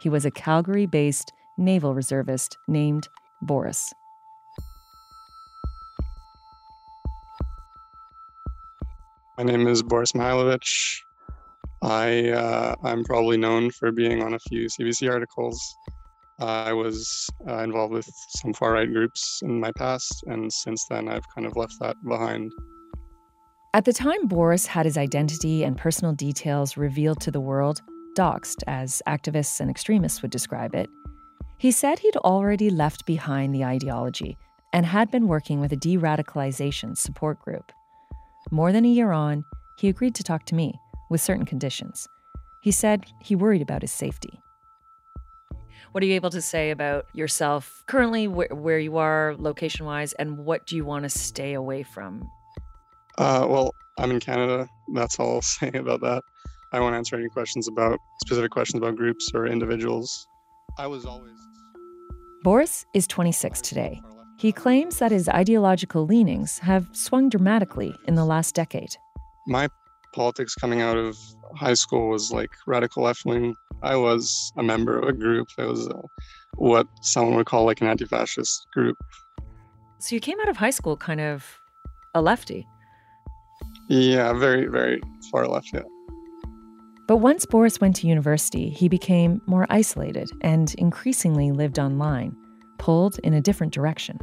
He 0.00 0.08
was 0.08 0.24
a 0.24 0.30
Calgary 0.30 0.86
based 0.86 1.32
naval 1.56 1.94
reservist 1.94 2.56
named 2.66 3.08
Boris. 3.42 3.92
My 9.38 9.44
name 9.44 9.68
is 9.68 9.82
Boris 9.82 10.12
Mihajlovic. 10.12 11.00
I 11.82 12.30
uh, 12.30 12.74
I'm 12.82 13.04
probably 13.04 13.36
known 13.36 13.70
for 13.70 13.90
being 13.92 14.22
on 14.22 14.34
a 14.34 14.38
few 14.38 14.66
CBC 14.66 15.10
articles. 15.10 15.76
I 16.40 16.72
was 16.72 17.28
uh, 17.46 17.58
involved 17.58 17.92
with 17.92 18.08
some 18.28 18.52
far 18.52 18.72
right 18.72 18.90
groups 18.90 19.40
in 19.42 19.60
my 19.60 19.72
past, 19.72 20.24
and 20.26 20.52
since 20.52 20.86
then 20.88 21.08
I've 21.08 21.28
kind 21.34 21.46
of 21.46 21.56
left 21.56 21.74
that 21.80 21.96
behind. 22.06 22.52
At 23.72 23.84
the 23.84 23.92
time 23.92 24.26
Boris 24.26 24.66
had 24.66 24.86
his 24.86 24.98
identity 24.98 25.62
and 25.62 25.76
personal 25.76 26.12
details 26.12 26.76
revealed 26.76 27.20
to 27.20 27.30
the 27.30 27.40
world, 27.40 27.82
doxed 28.16 28.62
as 28.66 29.02
activists 29.06 29.60
and 29.60 29.70
extremists 29.70 30.22
would 30.22 30.30
describe 30.30 30.74
it, 30.74 30.88
he 31.58 31.70
said 31.70 31.98
he'd 31.98 32.16
already 32.16 32.70
left 32.70 33.06
behind 33.06 33.54
the 33.54 33.64
ideology 33.64 34.36
and 34.72 34.86
had 34.86 35.10
been 35.10 35.28
working 35.28 35.60
with 35.60 35.72
a 35.72 35.76
de 35.76 35.96
radicalization 35.96 36.96
support 36.96 37.38
group. 37.40 37.70
More 38.50 38.72
than 38.72 38.84
a 38.84 38.88
year 38.88 39.12
on, 39.12 39.44
he 39.78 39.88
agreed 39.88 40.14
to 40.16 40.24
talk 40.24 40.46
to 40.46 40.54
me 40.54 40.80
with 41.10 41.20
certain 41.20 41.44
conditions. 41.44 42.08
He 42.62 42.70
said 42.70 43.04
he 43.20 43.34
worried 43.34 43.62
about 43.62 43.82
his 43.82 43.92
safety. 43.92 44.40
What 45.92 46.04
are 46.04 46.06
you 46.06 46.14
able 46.14 46.30
to 46.30 46.40
say 46.40 46.70
about 46.70 47.06
yourself 47.14 47.82
currently, 47.86 48.26
wh- 48.26 48.52
where 48.52 48.78
you 48.78 48.96
are 48.98 49.34
location 49.38 49.86
wise, 49.86 50.12
and 50.14 50.38
what 50.38 50.66
do 50.66 50.76
you 50.76 50.84
want 50.84 51.02
to 51.02 51.08
stay 51.08 51.54
away 51.54 51.82
from? 51.82 52.30
Uh, 53.18 53.46
well, 53.48 53.74
I'm 53.98 54.12
in 54.12 54.20
Canada. 54.20 54.68
That's 54.94 55.18
all 55.18 55.36
I'll 55.36 55.42
say 55.60 55.70
about 55.74 56.00
that. 56.02 56.22
I 56.72 56.78
won't 56.78 56.94
answer 56.94 57.16
any 57.16 57.28
questions 57.28 57.66
about 57.66 57.98
specific 58.22 58.52
questions 58.52 58.80
about 58.80 58.94
groups 58.96 59.30
or 59.34 59.46
individuals. 59.46 60.28
I 60.78 60.86
was 60.86 61.04
always. 61.04 61.34
Boris 62.44 62.86
is 62.94 63.08
26 63.08 63.60
today. 63.60 64.00
He 64.38 64.52
claims 64.52 64.98
that 65.00 65.10
his 65.10 65.28
ideological 65.28 66.06
leanings 66.06 66.60
have 66.60 66.88
swung 66.92 67.28
dramatically 67.28 67.94
in 68.06 68.14
the 68.14 68.24
last 68.24 68.54
decade. 68.54 68.96
My 69.46 69.68
politics 70.12 70.54
coming 70.54 70.80
out 70.80 70.96
of 70.96 71.16
high 71.54 71.74
school 71.74 72.08
was 72.08 72.30
like 72.30 72.50
radical 72.66 73.02
left 73.02 73.24
wing. 73.24 73.54
I 73.82 73.96
was 73.96 74.52
a 74.56 74.62
member 74.62 74.98
of 74.98 75.08
a 75.08 75.12
group 75.12 75.48
that 75.56 75.66
was 75.66 75.88
uh, 75.88 76.02
what 76.56 76.86
someone 77.02 77.36
would 77.36 77.46
call 77.46 77.64
like 77.64 77.80
an 77.80 77.86
anti 77.86 78.04
fascist 78.06 78.66
group. 78.72 78.96
So 79.98 80.14
you 80.14 80.20
came 80.20 80.38
out 80.40 80.48
of 80.48 80.56
high 80.56 80.70
school 80.70 80.96
kind 80.96 81.20
of 81.20 81.60
a 82.14 82.22
lefty. 82.22 82.66
Yeah, 83.88 84.32
very, 84.34 84.66
very 84.66 85.00
far 85.30 85.46
left, 85.48 85.70
yeah. 85.72 85.82
But 87.06 87.16
once 87.16 87.44
Boris 87.44 87.80
went 87.80 87.96
to 87.96 88.06
university, 88.06 88.70
he 88.70 88.88
became 88.88 89.42
more 89.46 89.66
isolated 89.68 90.30
and 90.42 90.72
increasingly 90.76 91.50
lived 91.50 91.78
online, 91.78 92.36
pulled 92.78 93.18
in 93.24 93.34
a 93.34 93.40
different 93.40 93.72
direction. 93.72 94.18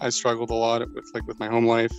I 0.00 0.10
struggled 0.10 0.50
a 0.50 0.54
lot 0.54 0.80
with 0.94 1.10
like 1.12 1.26
with 1.26 1.40
my 1.40 1.48
home 1.48 1.66
life, 1.66 1.92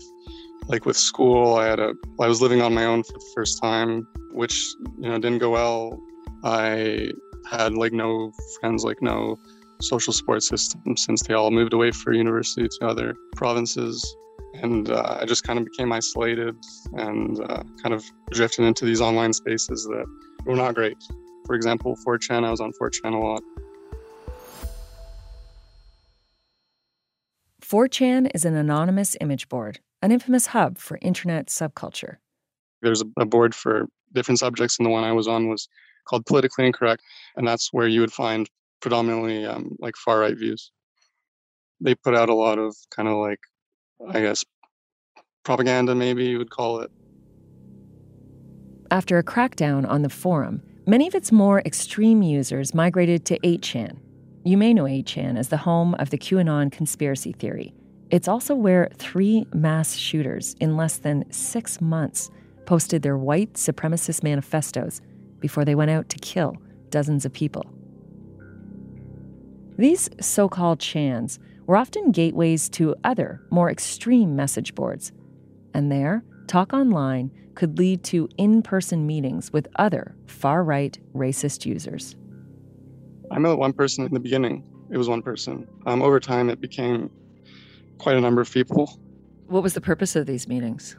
like 0.69 0.85
with 0.85 0.95
school. 0.95 1.55
I 1.55 1.65
had 1.65 1.79
a 1.79 1.93
I 2.19 2.27
was 2.27 2.41
living 2.41 2.61
on 2.61 2.73
my 2.73 2.85
own 2.85 3.03
for 3.03 3.13
the 3.13 3.25
first 3.35 3.61
time, 3.61 4.07
which 4.31 4.73
you 4.99 5.09
know 5.09 5.17
didn't 5.17 5.39
go 5.39 5.49
well. 5.49 5.99
I 6.43 7.11
had 7.49 7.73
like 7.73 7.91
no 7.91 8.31
friends, 8.59 8.85
like 8.85 9.01
no 9.01 9.37
social 9.81 10.13
support 10.13 10.43
system 10.43 10.95
since 10.95 11.23
they 11.23 11.33
all 11.33 11.51
moved 11.51 11.73
away 11.73 11.91
for 11.91 12.13
university 12.13 12.67
to 12.67 12.87
other 12.87 13.15
provinces. 13.35 14.15
And 14.53 14.89
uh, 14.89 15.19
I 15.21 15.25
just 15.25 15.43
kind 15.43 15.59
of 15.59 15.65
became 15.65 15.91
isolated 15.91 16.55
and 16.93 17.39
uh, 17.39 17.63
kind 17.81 17.93
of 17.93 18.03
drifted 18.31 18.63
into 18.65 18.85
these 18.85 18.99
online 18.99 19.31
spaces 19.33 19.85
that 19.85 20.05
were 20.45 20.55
not 20.55 20.75
great. 20.75 20.97
For 21.45 21.55
example, 21.55 21.97
4chan, 22.05 22.43
I 22.43 22.51
was 22.51 22.59
on 22.59 22.71
4chan 22.81 23.13
a 23.13 23.17
lot. 23.17 23.41
4chan 27.61 28.31
is 28.33 28.45
an 28.45 28.55
anonymous 28.55 29.15
image 29.21 29.47
board, 29.47 29.79
an 30.01 30.11
infamous 30.11 30.47
hub 30.47 30.77
for 30.77 30.97
internet 31.01 31.47
subculture. 31.47 32.17
There's 32.81 33.03
a 33.17 33.25
board 33.25 33.53
for 33.53 33.87
different 34.13 34.39
subjects, 34.39 34.77
and 34.77 34.85
the 34.85 34.89
one 34.89 35.03
I 35.03 35.11
was 35.11 35.27
on 35.27 35.49
was 35.49 35.67
called 36.07 36.25
Politically 36.25 36.65
Incorrect, 36.65 37.03
and 37.35 37.47
that's 37.47 37.73
where 37.73 37.87
you 37.87 38.01
would 38.01 38.13
find 38.13 38.49
predominantly 38.81 39.45
um, 39.45 39.75
like 39.79 39.95
far 39.97 40.19
right 40.19 40.37
views. 40.37 40.71
They 41.81 41.95
put 41.95 42.15
out 42.15 42.29
a 42.29 42.33
lot 42.33 42.57
of 42.57 42.75
kind 42.95 43.07
of 43.07 43.17
like, 43.17 43.39
I 44.09 44.21
guess, 44.21 44.45
propaganda, 45.43 45.95
maybe 45.95 46.25
you 46.25 46.37
would 46.37 46.49
call 46.49 46.79
it. 46.79 46.91
After 48.91 49.17
a 49.17 49.23
crackdown 49.23 49.87
on 49.87 50.01
the 50.01 50.09
forum, 50.09 50.61
many 50.87 51.07
of 51.07 51.15
its 51.15 51.31
more 51.31 51.61
extreme 51.61 52.21
users 52.21 52.73
migrated 52.73 53.25
to 53.25 53.39
8chan, 53.39 53.97
you 54.43 54.57
may 54.57 54.73
know 54.73 54.85
8chan 54.85 55.37
as 55.37 55.49
the 55.49 55.57
home 55.57 55.93
of 55.95 56.09
the 56.09 56.17
QAnon 56.17 56.71
conspiracy 56.71 57.33
theory. 57.33 57.73
It's 58.11 58.27
also 58.27 58.55
where 58.55 58.89
three 58.95 59.45
mass 59.53 59.95
shooters 59.95 60.55
in 60.59 60.75
less 60.75 60.97
than 60.97 61.31
six 61.31 61.79
months 61.79 62.31
posted 62.65 63.03
their 63.03 63.17
white 63.17 63.53
supremacist 63.53 64.23
manifestos 64.23 65.01
before 65.39 65.63
they 65.63 65.75
went 65.75 65.91
out 65.91 66.09
to 66.09 66.17
kill 66.17 66.57
dozens 66.89 67.23
of 67.23 67.33
people. 67.33 67.65
These 69.77 70.09
so 70.19 70.49
called 70.49 70.79
chans 70.79 71.39
were 71.67 71.77
often 71.77 72.11
gateways 72.11 72.67
to 72.69 72.95
other, 73.03 73.41
more 73.51 73.69
extreme 73.69 74.35
message 74.35 74.73
boards. 74.73 75.11
And 75.73 75.91
there, 75.91 76.23
talk 76.47 76.73
online 76.73 77.31
could 77.53 77.77
lead 77.77 78.03
to 78.05 78.27
in 78.37 78.63
person 78.63 79.05
meetings 79.05 79.53
with 79.53 79.67
other 79.75 80.15
far 80.25 80.63
right 80.63 80.97
racist 81.13 81.65
users. 81.65 82.15
I 83.29 83.37
met 83.37 83.57
one 83.57 83.73
person 83.73 84.03
in 84.05 84.13
the 84.13 84.19
beginning. 84.19 84.63
It 84.89 84.97
was 84.97 85.07
one 85.07 85.21
person. 85.21 85.67
Um, 85.85 86.01
over 86.01 86.19
time, 86.19 86.49
it 86.49 86.59
became 86.59 87.11
quite 87.99 88.15
a 88.15 88.21
number 88.21 88.41
of 88.41 88.51
people. 88.51 88.99
What 89.47 89.61
was 89.61 89.75
the 89.75 89.81
purpose 89.81 90.15
of 90.15 90.25
these 90.25 90.47
meetings? 90.47 90.95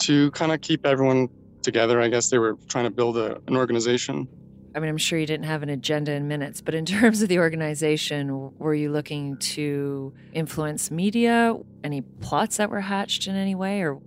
To 0.00 0.30
kind 0.30 0.52
of 0.52 0.62
keep 0.62 0.86
everyone 0.86 1.28
together. 1.62 2.00
I 2.00 2.08
guess 2.08 2.30
they 2.30 2.38
were 2.38 2.56
trying 2.68 2.84
to 2.84 2.90
build 2.90 3.18
a, 3.18 3.40
an 3.46 3.56
organization. 3.56 4.26
I 4.74 4.80
mean, 4.80 4.90
I'm 4.90 4.98
sure 4.98 5.18
you 5.18 5.26
didn't 5.26 5.46
have 5.46 5.62
an 5.62 5.70
agenda 5.70 6.12
in 6.12 6.28
minutes, 6.28 6.60
but 6.60 6.74
in 6.74 6.86
terms 6.96 7.20
of 7.20 7.28
the 7.28 7.38
organization, 7.38 8.56
were 8.58 8.74
you 8.74 8.90
looking 8.90 9.36
to 9.38 10.14
influence 10.32 10.90
media? 10.90 11.56
Any 11.84 12.00
plots 12.00 12.56
that 12.58 12.70
were 12.70 12.80
hatched 12.80 13.26
in 13.26 13.36
any 13.36 13.54
way, 13.54 13.82
or 13.82 14.00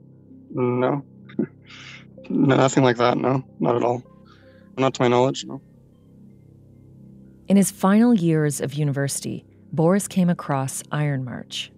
no, 0.50 1.04
no 2.30 2.56
nothing 2.56 2.84
like 2.84 2.98
that. 2.98 3.18
No, 3.18 3.44
not 3.60 3.76
at 3.76 3.84
all. 3.84 4.04
Not 4.78 4.94
to 4.96 5.02
my 5.02 5.08
knowledge. 5.08 5.46
No. 5.46 5.62
In 7.48 7.58
his 7.58 7.70
final 7.70 8.14
years 8.14 8.62
of 8.62 8.74
university, 8.74 9.46
Boris 9.74 10.08
came 10.08 10.30
across 10.30 10.84
Iron 10.92 11.26
March. 11.26 11.72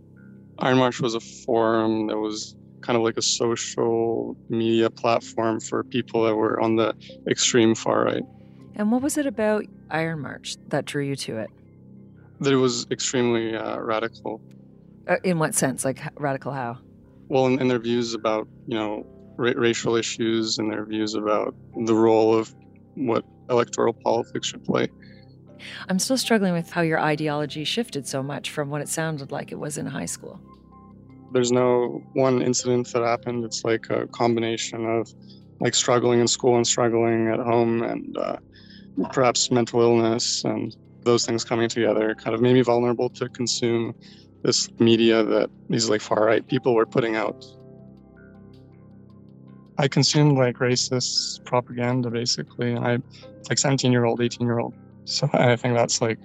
Iron 0.63 0.77
March 0.77 1.01
was 1.01 1.13
a 1.13 1.19
forum 1.19 2.07
that 2.07 2.17
was 2.17 2.55
kind 2.79 2.95
of 2.95 3.03
like 3.03 3.17
a 3.17 3.21
social 3.21 4.37
media 4.47 4.89
platform 4.89 5.59
for 5.59 5.83
people 5.83 6.23
that 6.23 6.35
were 6.35 6.57
on 6.61 6.77
the 6.77 6.95
extreme 7.29 7.75
far 7.75 8.05
right. 8.05 8.23
And 8.75 8.89
what 8.89 9.01
was 9.01 9.17
it 9.17 9.25
about 9.25 9.65
Iron 9.91 10.21
March 10.21 10.55
that 10.69 10.85
drew 10.85 11.03
you 11.03 11.17
to 11.17 11.37
it? 11.37 11.49
That 12.39 12.53
it 12.53 12.57
was 12.57 12.87
extremely 12.91 13.57
uh, 13.57 13.79
radical. 13.79 14.41
Uh, 15.05 15.17
in 15.25 15.37
what 15.37 15.53
sense? 15.53 15.83
Like 15.83 16.01
radical 16.17 16.53
how? 16.53 16.79
Well, 17.27 17.47
in, 17.47 17.59
in 17.59 17.67
their 17.67 17.79
views 17.79 18.13
about 18.13 18.47
you 18.65 18.77
know 18.77 19.05
ra- 19.35 19.53
racial 19.57 19.97
issues 19.97 20.59
and 20.59 20.71
their 20.71 20.85
views 20.85 21.13
about 21.13 21.53
the 21.85 21.93
role 21.93 22.33
of 22.33 22.55
what 22.95 23.25
electoral 23.49 23.91
politics 23.91 24.47
should 24.47 24.63
play. 24.63 24.87
I'm 25.89 25.99
still 25.99 26.17
struggling 26.17 26.53
with 26.53 26.71
how 26.71 26.81
your 26.81 26.99
ideology 26.99 27.65
shifted 27.65 28.07
so 28.07 28.23
much 28.23 28.49
from 28.49 28.69
what 28.69 28.81
it 28.81 28.87
sounded 28.87 29.29
like 29.31 29.51
it 29.51 29.59
was 29.59 29.77
in 29.77 29.87
high 29.87 30.05
school. 30.05 30.39
There's 31.33 31.51
no 31.51 32.01
one 32.13 32.41
incident 32.41 32.89
that 32.93 33.03
happened. 33.03 33.43
It's 33.43 33.63
like 33.63 33.85
a 33.89 34.07
combination 34.09 34.85
of 34.85 35.07
like 35.59 35.75
struggling 35.75 36.19
in 36.19 36.27
school 36.27 36.55
and 36.55 36.67
struggling 36.67 37.29
at 37.29 37.39
home 37.39 37.83
and 37.83 38.17
uh, 38.17 38.37
perhaps 39.11 39.51
mental 39.51 39.81
illness 39.81 40.43
and 40.43 40.75
those 41.05 41.25
things 41.25 41.43
coming 41.43 41.69
together 41.69 42.15
kind 42.15 42.33
of 42.35 42.41
made 42.41 42.53
me 42.53 42.61
vulnerable 42.61 43.09
to 43.09 43.29
consume 43.29 43.93
this 44.43 44.69
media 44.79 45.23
that 45.23 45.49
these 45.69 45.89
like 45.89 46.01
far 46.01 46.25
right 46.25 46.47
people 46.47 46.75
were 46.75 46.85
putting 46.85 47.15
out. 47.15 47.35
I 49.77 49.87
consumed 49.87 50.37
like 50.37 50.57
racist 50.57 51.43
propaganda 51.45 52.09
basically. 52.09 52.75
I 52.75 52.99
like 53.49 53.57
17 53.57 53.91
year 53.91 54.05
old, 54.05 54.21
18 54.21 54.45
year 54.45 54.59
old. 54.59 54.73
So 55.05 55.29
I 55.33 55.55
think 55.55 55.75
that's 55.75 56.01
like 56.01 56.19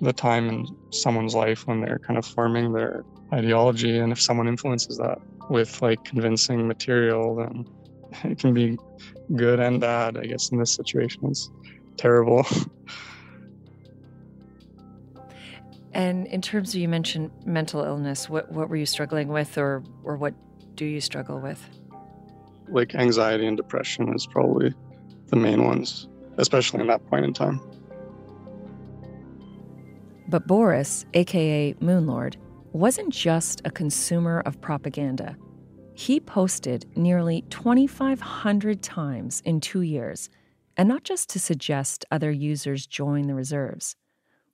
the 0.00 0.12
time 0.12 0.48
in 0.48 0.66
someone's 0.92 1.34
life 1.34 1.62
when 1.66 1.80
they're 1.80 2.00
kind 2.06 2.18
of 2.18 2.26
forming 2.26 2.72
their 2.72 3.04
ideology. 3.32 3.98
And 3.98 4.12
if 4.12 4.20
someone 4.20 4.48
influences 4.48 4.98
that 4.98 5.18
with 5.48 5.80
like 5.82 6.04
convincing 6.04 6.68
material, 6.68 7.36
then 7.36 7.66
it 8.30 8.38
can 8.38 8.54
be 8.54 8.78
good 9.34 9.60
and 9.60 9.80
bad. 9.80 10.16
I 10.16 10.26
guess 10.26 10.50
in 10.50 10.58
this 10.58 10.74
situation, 10.74 11.20
it's 11.24 11.50
terrible. 11.96 12.46
And 15.94 16.26
in 16.28 16.40
terms 16.40 16.74
of 16.74 16.80
you 16.80 16.88
mentioned 16.88 17.30
mental 17.44 17.84
illness, 17.84 18.28
what 18.28 18.50
what 18.50 18.68
were 18.68 18.76
you 18.76 18.86
struggling 18.86 19.28
with, 19.28 19.58
or 19.58 19.82
or 20.04 20.16
what 20.16 20.34
do 20.74 20.84
you 20.84 21.00
struggle 21.00 21.38
with? 21.38 21.62
Like 22.68 22.94
anxiety 22.94 23.46
and 23.46 23.56
depression 23.56 24.12
is 24.14 24.26
probably 24.26 24.72
the 25.26 25.36
main 25.36 25.64
ones, 25.64 26.08
especially 26.38 26.80
in 26.80 26.86
that 26.86 27.06
point 27.08 27.26
in 27.26 27.34
time. 27.34 27.60
But 30.28 30.46
Boris, 30.46 31.04
aka 31.12 31.74
Moonlord, 31.74 32.36
wasn't 32.72 33.10
just 33.10 33.60
a 33.64 33.70
consumer 33.70 34.40
of 34.46 34.60
propaganda. 34.60 35.36
He 35.94 36.20
posted 36.20 36.86
nearly 36.96 37.42
2,500 37.50 38.82
times 38.82 39.42
in 39.44 39.60
two 39.60 39.82
years, 39.82 40.30
and 40.76 40.88
not 40.88 41.04
just 41.04 41.28
to 41.30 41.38
suggest 41.38 42.04
other 42.10 42.30
users 42.30 42.86
join 42.86 43.26
the 43.26 43.34
reserves. 43.34 43.96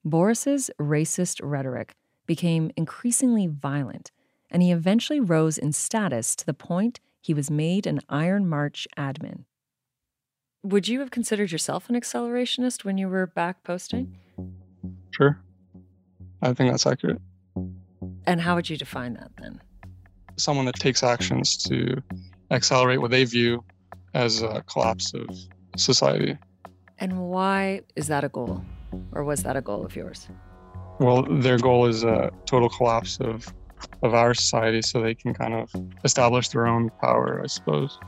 Boris's 0.05 0.71
racist 0.81 1.41
rhetoric 1.43 1.95
became 2.27 2.71
increasingly 2.77 3.47
violent, 3.47 4.11
and 4.51 4.63
he 4.63 4.73
eventually 4.73 5.21
rose 5.21 5.59
in 5.59 5.73
status 5.73 6.35
to 6.37 6.47
the 6.47 6.55
point 6.55 7.01
he 7.21 7.35
was 7.35 7.51
made 7.51 7.87
an 7.87 8.01
Iron 8.09 8.49
March 8.49 8.89
admin. 8.97 9.45
Would 10.65 10.89
you 10.89 11.01
have 11.01 11.11
considered 11.11 11.53
yourself 11.53 11.89
an 11.89 11.95
accelerationist 11.95 12.85
when 12.85 12.99
you 12.99 13.09
were 13.09 13.27
back 13.27 13.63
posting? 13.63 14.17
Sure. 15.11 15.41
I 16.43 16.53
think 16.53 16.73
that's 16.73 16.87
accurate. 16.87 17.21
And 18.29 18.43
how 18.43 18.57
would 18.57 18.69
you 18.69 18.77
define 18.77 19.15
that 19.15 19.31
then? 19.41 19.59
Someone 20.37 20.67
that 20.67 20.75
takes 20.75 21.03
actions 21.03 21.57
to 21.65 22.03
accelerate 22.51 23.01
what 23.01 23.11
they 23.11 23.25
view 23.25 23.65
as 24.13 24.43
a 24.43 24.63
collapse 24.71 25.15
of 25.15 25.27
society. 25.79 26.37
And 26.99 27.31
why 27.31 27.81
is 27.97 28.07
that 28.09 28.25
a 28.25 28.29
goal? 28.29 28.63
Or 29.13 29.25
was 29.25 29.45
that 29.45 29.57
a 29.57 29.63
goal 29.63 29.83
of 29.83 29.97
yours? 29.97 30.29
Well, 31.01 31.23
their 31.23 31.57
goal 31.57 31.87
is 31.87 32.05
a 32.05 32.31
total 32.45 32.69
collapse 32.69 33.19
of 33.19 33.53
of 34.03 34.13
our 34.13 34.35
society 34.35 34.83
so 34.83 35.01
they 35.01 35.15
can 35.15 35.33
kind 35.33 35.55
of 35.55 35.71
establish 36.05 36.51
their 36.51 36.67
own 36.67 36.91
power, 37.01 37.41
I 37.43 37.47
suppose. 37.47 37.99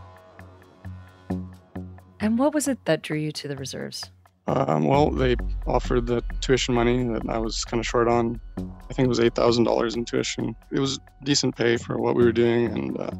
And 2.18 2.38
what 2.38 2.52
was 2.52 2.68
it 2.68 2.84
that 2.84 3.00
drew 3.00 3.16
you 3.16 3.32
to 3.32 3.48
the 3.48 3.56
reserves? 3.56 4.10
Um, 4.46 4.84
well, 4.84 5.10
they 5.10 5.36
offered 5.66 6.06
the 6.06 6.22
tuition 6.40 6.74
money 6.74 7.04
that 7.04 7.22
I 7.28 7.38
was 7.38 7.64
kind 7.64 7.80
of 7.80 7.86
short 7.86 8.08
on. 8.08 8.40
I 8.58 8.92
think 8.92 9.06
it 9.06 9.08
was 9.08 9.20
eight 9.20 9.34
thousand 9.34 9.64
dollars 9.64 9.94
in 9.94 10.04
tuition. 10.04 10.56
It 10.72 10.80
was 10.80 10.98
decent 11.22 11.56
pay 11.56 11.76
for 11.76 11.98
what 11.98 12.16
we 12.16 12.24
were 12.24 12.32
doing, 12.32 12.66
and 12.66 12.98
uh, 12.98 13.10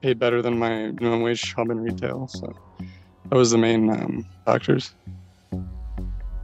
paid 0.00 0.18
better 0.18 0.42
than 0.42 0.58
my 0.58 0.92
minimum 0.92 1.22
wage 1.22 1.42
job 1.42 1.70
in 1.70 1.80
retail. 1.80 2.28
So 2.28 2.52
that 3.30 3.36
was 3.36 3.50
the 3.50 3.58
main 3.58 3.90
um, 3.90 4.26
factors. 4.44 4.94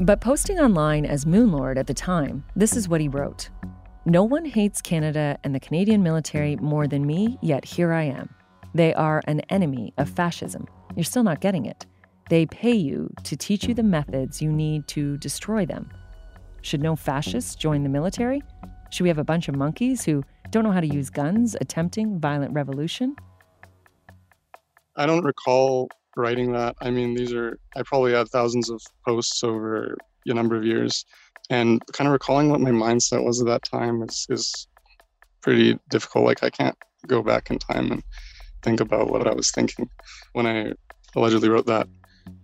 But 0.01 0.21
posting 0.21 0.59
online 0.59 1.05
as 1.05 1.27
Moonlord 1.27 1.77
at 1.77 1.87
the 1.87 1.95
time, 1.95 2.45
this 2.57 2.75
is 2.75 2.89
what 2.89 3.01
he 3.01 3.09
wrote 3.09 3.51
No 4.07 4.25
one 4.25 4.47
hates 4.47 4.81
Canada 4.81 5.39
and 5.45 5.55
the 5.55 5.61
Canadian 5.61 6.03
military 6.03 6.57
more 6.57 6.89
than 6.89 7.07
me, 7.07 7.39
yet 7.43 7.65
here 7.65 7.93
I 7.93 8.05
am. 8.05 8.35
They 8.75 8.95
are 8.95 9.21
an 9.27 9.41
enemy 9.51 9.93
of 9.99 10.09
fascism. 10.09 10.67
You're 10.97 11.05
still 11.05 11.23
not 11.23 11.41
getting 11.41 11.67
it. 11.67 11.87
They 12.31 12.47
pay 12.47 12.75
you 12.75 13.13
to 13.25 13.37
teach 13.37 13.65
you 13.65 13.75
the 13.75 13.83
methods 13.83 14.41
you 14.41 14.53
need 14.53 14.87
to 14.89 15.17
destroy 15.17 15.67
them. 15.67 15.91
Should 16.63 16.81
no 16.81 16.95
fascists 16.95 17.57
join 17.57 17.83
the 17.83 17.89
military? 17.89 18.41
Should 18.91 19.03
we 19.03 19.09
have 19.09 19.19
a 19.19 19.25
bunch 19.25 19.49
of 19.49 19.57
monkeys 19.57 20.05
who 20.05 20.23
don't 20.51 20.63
know 20.63 20.71
how 20.71 20.81
to 20.81 20.87
use 20.87 21.11
guns 21.11 21.57
attempting 21.61 22.21
violent 22.21 22.55
revolution? 22.55 23.17
I 24.95 25.07
don't 25.07 25.25
recall 25.25 25.89
writing 26.17 26.53
that. 26.53 26.77
I 26.81 26.91
mean, 26.91 27.15
these 27.15 27.33
are, 27.33 27.59
I 27.75 27.83
probably 27.83 28.13
had 28.13 28.29
thousands 28.29 28.71
of 28.71 28.81
posts 29.05 29.43
over 29.43 29.97
a 30.25 30.33
number 30.33 30.55
of 30.55 30.65
years. 30.65 31.05
And 31.51 31.83
kind 31.93 32.07
of 32.07 32.13
recalling 32.13 32.49
what 32.49 32.61
my 32.61 32.71
mindset 32.71 33.25
was 33.25 33.41
at 33.41 33.49
that 33.49 33.65
time 33.65 34.05
is, 34.05 34.29
is 34.31 34.69
pretty 35.41 35.81
difficult. 35.89 36.27
Like, 36.27 36.45
I 36.45 36.51
can't 36.51 36.77
go 37.09 37.23
back 37.25 37.51
in 37.51 37.59
time 37.59 37.91
and 37.91 38.05
think 38.63 38.79
about 38.79 39.11
what 39.11 39.27
I 39.27 39.35
was 39.35 39.51
thinking 39.51 39.91
when 40.33 40.47
I 40.47 40.75
allegedly 41.17 41.49
wrote 41.49 41.67
that. 41.67 41.89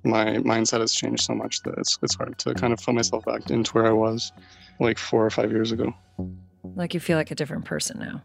My 0.04 0.36
mindset 0.38 0.80
has 0.80 0.92
changed 0.92 1.24
so 1.24 1.34
much 1.34 1.62
that 1.62 1.74
it's, 1.78 1.98
it's 2.02 2.14
hard 2.14 2.38
to 2.38 2.54
kind 2.54 2.72
of 2.72 2.82
put 2.82 2.94
myself 2.94 3.24
back 3.24 3.50
into 3.50 3.72
where 3.72 3.86
I 3.86 3.92
was 3.92 4.32
like 4.80 4.98
four 4.98 5.24
or 5.24 5.30
five 5.30 5.50
years 5.50 5.72
ago. 5.72 5.92
Like 6.74 6.94
you 6.94 7.00
feel 7.00 7.16
like 7.16 7.30
a 7.30 7.34
different 7.34 7.64
person 7.64 7.98
now. 7.98 8.22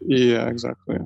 Yeah, 0.00 0.46
exactly. 0.48 0.98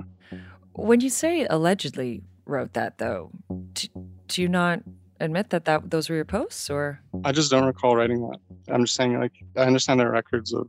When 0.73 1.01
you 1.01 1.11
say 1.11 1.47
allegedly 1.49 2.23
wrote 2.47 2.73
that, 2.75 2.99
though, 2.99 3.31
do, 3.73 3.89
do 4.29 4.43
you 4.43 4.49
not 4.49 4.81
admit 5.21 5.51
that, 5.51 5.65
that 5.67 5.91
those 5.91 6.09
were 6.09 6.17
your 6.17 6.25
posts, 6.25 6.71
or? 6.71 7.01
I 7.25 7.33
just 7.33 7.51
don't 7.51 7.65
recall 7.65 7.97
writing 7.97 8.21
that. 8.23 8.39
I'm 8.73 8.85
just 8.85 8.95
saying, 8.95 9.19
like, 9.19 9.33
I 9.57 9.63
understand 9.63 10.01
there 10.01 10.09
are 10.09 10.13
records 10.13 10.53
of 10.55 10.69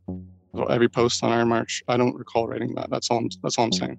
every 0.70 0.90
post 0.90 1.24
on 1.24 1.32
Iron 1.32 1.48
March. 1.48 1.84
I 1.88 1.98
don't 1.98 2.16
recall 2.16 2.48
writing 2.48 2.74
that. 2.76 2.90
That's 2.90 3.10
all. 3.10 3.20
I'm, 3.20 3.30
that's 3.42 3.58
all 3.58 3.66
I'm 3.66 3.72
saying. 3.72 3.98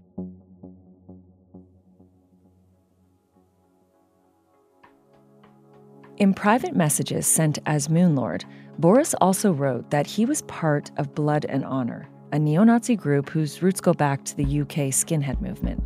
In 6.22 6.32
private 6.32 6.76
messages 6.76 7.26
sent 7.26 7.58
as 7.66 7.88
Moonlord, 7.88 8.44
Boris 8.78 9.12
also 9.20 9.50
wrote 9.50 9.90
that 9.90 10.06
he 10.06 10.24
was 10.24 10.42
part 10.42 10.88
of 10.96 11.16
Blood 11.16 11.46
and 11.46 11.64
Honor, 11.64 12.08
a 12.30 12.38
neo 12.38 12.62
Nazi 12.62 12.94
group 12.94 13.28
whose 13.28 13.61
roots 13.61 13.80
go 13.80 13.92
back 13.92 14.22
to 14.26 14.37
the 14.37 14.61
UK 14.61 14.92
skinhead 14.92 15.40
movement. 15.40 15.82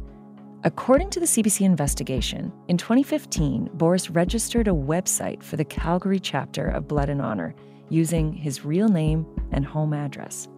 According 0.62 1.08
to 1.08 1.20
the 1.20 1.24
CBC 1.24 1.62
investigation, 1.62 2.52
in 2.68 2.76
2015, 2.76 3.70
Boris 3.72 4.10
registered 4.10 4.68
a 4.68 4.72
website 4.72 5.42
for 5.42 5.56
the 5.56 5.64
Calgary 5.64 6.20
chapter 6.20 6.66
of 6.66 6.86
Blood 6.86 7.08
and 7.08 7.22
Honor 7.22 7.54
using 7.88 8.30
his 8.30 8.62
real 8.62 8.90
name 8.90 9.24
and 9.52 9.64
home 9.64 9.94
address. 9.94 10.48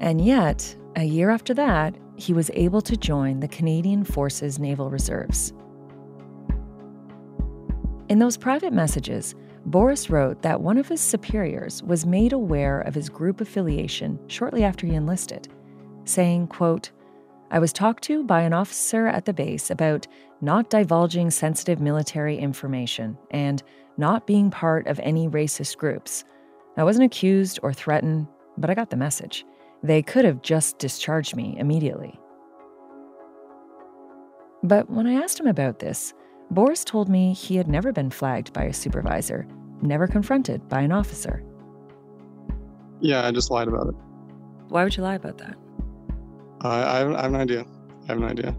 And 0.00 0.20
yet, 0.22 0.76
a 0.96 1.04
year 1.04 1.30
after 1.30 1.54
that, 1.54 1.94
he 2.16 2.34
was 2.34 2.50
able 2.52 2.82
to 2.82 2.94
join 2.94 3.40
the 3.40 3.48
Canadian 3.48 4.04
Forces 4.04 4.58
Naval 4.58 4.90
Reserves. 4.90 5.54
In 8.08 8.18
those 8.18 8.38
private 8.38 8.72
messages, 8.72 9.34
Boris 9.66 10.08
wrote 10.08 10.40
that 10.40 10.62
one 10.62 10.78
of 10.78 10.88
his 10.88 11.00
superiors 11.00 11.82
was 11.82 12.06
made 12.06 12.32
aware 12.32 12.80
of 12.80 12.94
his 12.94 13.10
group 13.10 13.42
affiliation 13.42 14.18
shortly 14.28 14.64
after 14.64 14.86
he 14.86 14.94
enlisted, 14.94 15.48
saying, 16.04 16.46
quote, 16.46 16.90
I 17.50 17.58
was 17.58 17.72
talked 17.72 18.04
to 18.04 18.24
by 18.24 18.42
an 18.42 18.54
officer 18.54 19.06
at 19.06 19.26
the 19.26 19.34
base 19.34 19.70
about 19.70 20.06
not 20.40 20.70
divulging 20.70 21.30
sensitive 21.30 21.80
military 21.80 22.38
information 22.38 23.18
and 23.30 23.62
not 23.98 24.26
being 24.26 24.50
part 24.50 24.86
of 24.86 24.98
any 25.00 25.28
racist 25.28 25.76
groups. 25.76 26.24
I 26.78 26.84
wasn't 26.84 27.06
accused 27.06 27.58
or 27.62 27.74
threatened, 27.74 28.26
but 28.56 28.70
I 28.70 28.74
got 28.74 28.88
the 28.90 28.96
message. 28.96 29.44
They 29.82 30.02
could 30.02 30.24
have 30.24 30.42
just 30.42 30.78
discharged 30.78 31.36
me 31.36 31.56
immediately. 31.58 32.18
But 34.62 34.88
when 34.88 35.06
I 35.06 35.22
asked 35.22 35.38
him 35.38 35.46
about 35.46 35.78
this, 35.78 36.14
Boris 36.50 36.84
told 36.84 37.08
me 37.08 37.34
he 37.34 37.56
had 37.56 37.68
never 37.68 37.92
been 37.92 38.10
flagged 38.10 38.52
by 38.52 38.64
a 38.64 38.72
supervisor, 38.72 39.46
never 39.82 40.06
confronted 40.06 40.68
by 40.68 40.80
an 40.80 40.92
officer. 40.92 41.42
Yeah, 43.00 43.26
I 43.26 43.30
just 43.30 43.50
lied 43.50 43.68
about 43.68 43.88
it. 43.88 43.94
Why 44.68 44.84
would 44.84 44.96
you 44.96 45.02
lie 45.02 45.14
about 45.14 45.38
that? 45.38 45.56
Uh, 46.64 46.68
I, 46.68 46.98
have, 46.98 47.12
I 47.12 47.22
have 47.22 47.34
an 47.34 47.40
idea. 47.40 47.64
I 48.04 48.06
have 48.06 48.18
an 48.18 48.24
idea. 48.24 48.56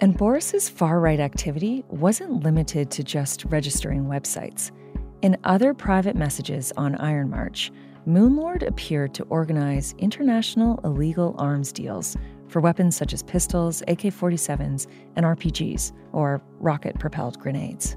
And 0.00 0.16
Boris's 0.16 0.68
far 0.68 1.00
right 1.00 1.20
activity 1.20 1.84
wasn't 1.88 2.42
limited 2.42 2.90
to 2.92 3.04
just 3.04 3.44
registering 3.46 4.04
websites. 4.04 4.70
In 5.22 5.36
other 5.44 5.72
private 5.72 6.16
messages 6.16 6.72
on 6.76 6.96
Iron 6.96 7.30
March, 7.30 7.70
Moonlord 8.06 8.66
appeared 8.66 9.14
to 9.14 9.24
organize 9.24 9.94
international 9.98 10.78
illegal 10.84 11.34
arms 11.38 11.72
deals 11.72 12.16
for 12.48 12.60
weapons 12.60 12.94
such 12.94 13.14
as 13.14 13.22
pistols, 13.22 13.82
AK 13.88 14.00
47s, 14.00 14.86
and 15.16 15.24
RPGs, 15.24 15.92
or 16.12 16.42
rocket 16.58 16.98
propelled 16.98 17.38
grenades. 17.38 17.96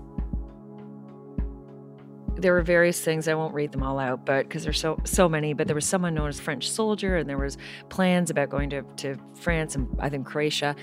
There 2.36 2.54
were 2.54 2.62
various 2.62 3.02
things, 3.02 3.28
I 3.28 3.34
won't 3.34 3.54
read 3.54 3.72
them 3.72 3.84
all 3.84 4.00
out, 4.00 4.26
but 4.26 4.48
because 4.48 4.64
there's 4.64 4.80
so 4.80 4.98
so 5.04 5.28
many, 5.28 5.54
but 5.54 5.68
there 5.68 5.76
was 5.76 5.86
someone 5.86 6.14
known 6.14 6.30
as 6.30 6.40
French 6.40 6.72
soldier, 6.72 7.18
and 7.18 7.28
there 7.28 7.38
was 7.38 7.58
plans 7.90 8.30
about 8.30 8.50
going 8.50 8.70
to, 8.70 8.84
to 8.98 9.18
France 9.34 9.76
and 9.76 9.88
I 10.00 10.10
think 10.10 10.26
Croatia. 10.26 10.76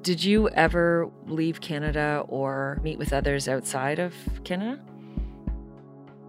Did 0.00 0.24
you 0.24 0.48
ever 0.50 1.10
leave 1.26 1.60
Canada 1.60 2.24
or 2.28 2.78
meet 2.82 2.98
with 2.98 3.12
others 3.12 3.48
outside 3.48 3.98
of 3.98 4.14
Canada? 4.44 4.80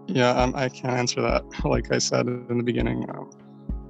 Yeah, 0.08 0.30
um, 0.30 0.54
I 0.56 0.68
can't 0.68 0.94
answer 0.94 1.20
that. 1.22 1.44
Like 1.64 1.92
I 1.92 1.98
said 1.98 2.26
in 2.26 2.58
the 2.58 2.64
beginning, 2.64 3.08
um, 3.10 3.30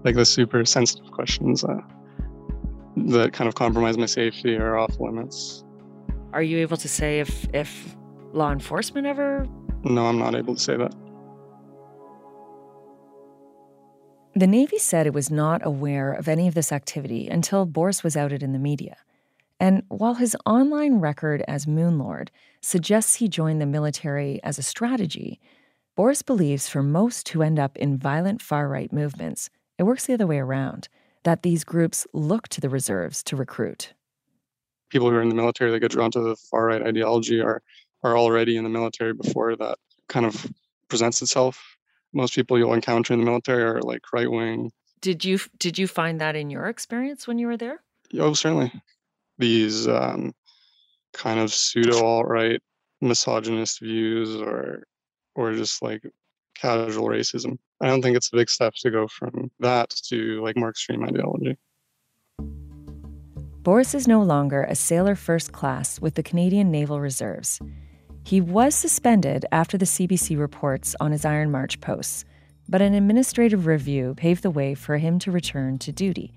like 0.05 0.17
the 0.17 0.25
super 0.25 0.65
sensitive 0.65 1.11
questions. 1.13 1.65
Uh, 1.65 1.81
that 2.97 3.33
kind 3.33 3.47
of 3.47 3.55
compromise 3.55 3.97
my 3.97 4.07
safety 4.07 4.57
are 4.57 4.77
off 4.77 4.99
limits. 4.99 5.65
Are 6.33 6.43
you 6.43 6.59
able 6.59 6.77
to 6.79 6.89
say 6.89 7.21
if 7.21 7.47
if 7.55 7.97
law 8.33 8.51
enforcement 8.51 9.07
ever? 9.07 9.47
No, 9.85 10.07
I'm 10.07 10.19
not 10.19 10.35
able 10.35 10.55
to 10.55 10.61
say 10.61 10.77
that. 10.77 10.95
The 14.35 14.47
Navy 14.47 14.79
said 14.79 15.07
it 15.07 15.15
was 15.15 15.31
not 15.31 15.65
aware 15.65 16.13
of 16.13 16.29
any 16.29 16.47
of 16.47 16.55
this 16.55 16.71
activity 16.71 17.29
until 17.29 17.65
Boris 17.65 18.05
was 18.05 18.17
outed 18.17 18.43
in 18.43 18.53
the 18.53 18.59
media. 18.59 18.97
And 19.59 19.83
while 19.89 20.15
his 20.15 20.37
online 20.47 21.01
record 21.01 21.43
as 21.49 21.67
Moonlord 21.67 22.29
suggests 22.61 23.17
he 23.17 23.29
joined 23.29 23.61
the 23.61 23.67
military 23.67 24.41
as 24.45 24.59
a 24.59 24.63
strategy, 24.63 25.41
Boris 25.99 26.23
believes 26.23 26.69
for 26.69 26.81
most 26.81 27.29
who 27.31 27.43
end 27.43 27.59
up 27.59 27.77
in 27.77 27.99
violent 27.99 28.41
far 28.41 28.69
right 28.69 28.93
movements, 28.93 29.51
it 29.79 29.83
works 29.83 30.07
the 30.07 30.15
other 30.15 30.29
way 30.29 30.39
around 30.39 30.89
that 31.25 31.43
these 31.43 31.65
groups 31.65 32.07
look 32.15 32.47
to 32.47 32.61
the 32.61 32.69
reserves 32.69 33.21
to 33.25 33.35
recruit. 33.35 33.95
People 34.91 35.11
who 35.11 35.17
are 35.17 35.23
in 35.23 35.29
the 35.29 35.35
military 35.35 35.73
that 35.73 35.81
get 35.81 35.91
drawn 35.91 36.13
to 36.13 36.21
the 36.21 36.37
far 36.37 36.67
right 36.67 36.83
ideology 36.83 37.41
are 37.41 37.63
are 38.05 38.17
already 38.17 38.57
in 38.57 38.63
the 38.63 38.71
military 38.71 39.13
before 39.13 39.57
that 39.57 39.77
kind 40.09 40.25
of 40.25 40.47
presents 40.87 41.21
itself. 41.21 41.61
Most 42.13 42.33
people 42.33 42.57
you'll 42.57 42.75
encounter 42.75 43.13
in 43.13 43.19
the 43.19 43.27
military 43.27 43.65
are 43.65 43.83
like 43.83 44.03
right 44.13 44.31
wing. 44.31 44.71
Did 45.01 45.25
you 45.25 45.41
did 45.59 45.81
you 45.81 45.89
find 45.89 46.21
that 46.21 46.37
in 46.37 46.49
your 46.49 46.67
experience 46.67 47.27
when 47.27 47.41
you 47.41 47.49
were 47.49 47.57
there? 47.57 47.83
Oh, 48.17 48.35
certainly. 48.35 48.71
These 49.39 49.89
um, 49.89 50.33
kind 51.13 51.41
of 51.41 51.53
pseudo 51.53 52.05
alt 52.05 52.29
right 52.29 52.63
misogynist 53.01 53.81
views 53.81 54.37
or 54.37 54.85
or 55.39 55.53
just 55.53 55.81
like 55.83 56.03
casual 56.57 57.07
racism. 57.07 57.59
I 57.81 57.87
don't 57.87 58.03
think 58.03 58.17
it's 58.17 58.33
a 58.33 58.37
big 58.37 58.51
step 58.51 58.75
to 58.81 58.91
go 58.91 59.07
from 59.07 59.51
that 59.61 59.91
to 60.09 60.43
like 60.43 60.57
more 60.57 60.71
extreme 60.71 61.05
ideology. 61.05 61.57
Boris 63.63 63.95
is 63.95 64.09
no 64.09 64.21
longer 64.23 64.65
a 64.65 64.75
sailor 64.75 65.15
first 65.15 65.53
class 65.53 66.01
with 66.01 66.15
the 66.15 66.23
Canadian 66.25 66.73
Naval 66.73 67.01
Reserves. 67.01 67.61
He 68.25 68.41
was 68.41 68.75
suspended 68.75 69.47
after 69.53 69.79
the 69.79 69.85
CBC 69.85 70.39
reports 70.39 70.97
on 71.01 71.13
his 71.13 71.25
Iron 71.25 71.53
March 71.53 71.81
posts, 71.81 72.25
but 72.69 72.83
an 72.83 72.95
administrative 72.95 73.67
review 73.67 74.15
paved 74.17 74.43
the 74.43 74.51
way 74.51 74.75
for 74.75 74.99
him 74.99 75.21
to 75.21 75.31
return 75.31 75.79
to 75.79 75.93
duty. 75.93 76.33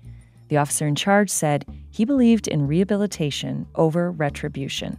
The 0.48 0.58
officer 0.58 0.86
in 0.86 0.94
charge 0.94 1.30
said 1.30 1.66
he 1.90 2.04
believed 2.04 2.46
in 2.46 2.68
rehabilitation 2.68 3.66
over 3.74 4.12
retribution. 4.12 4.96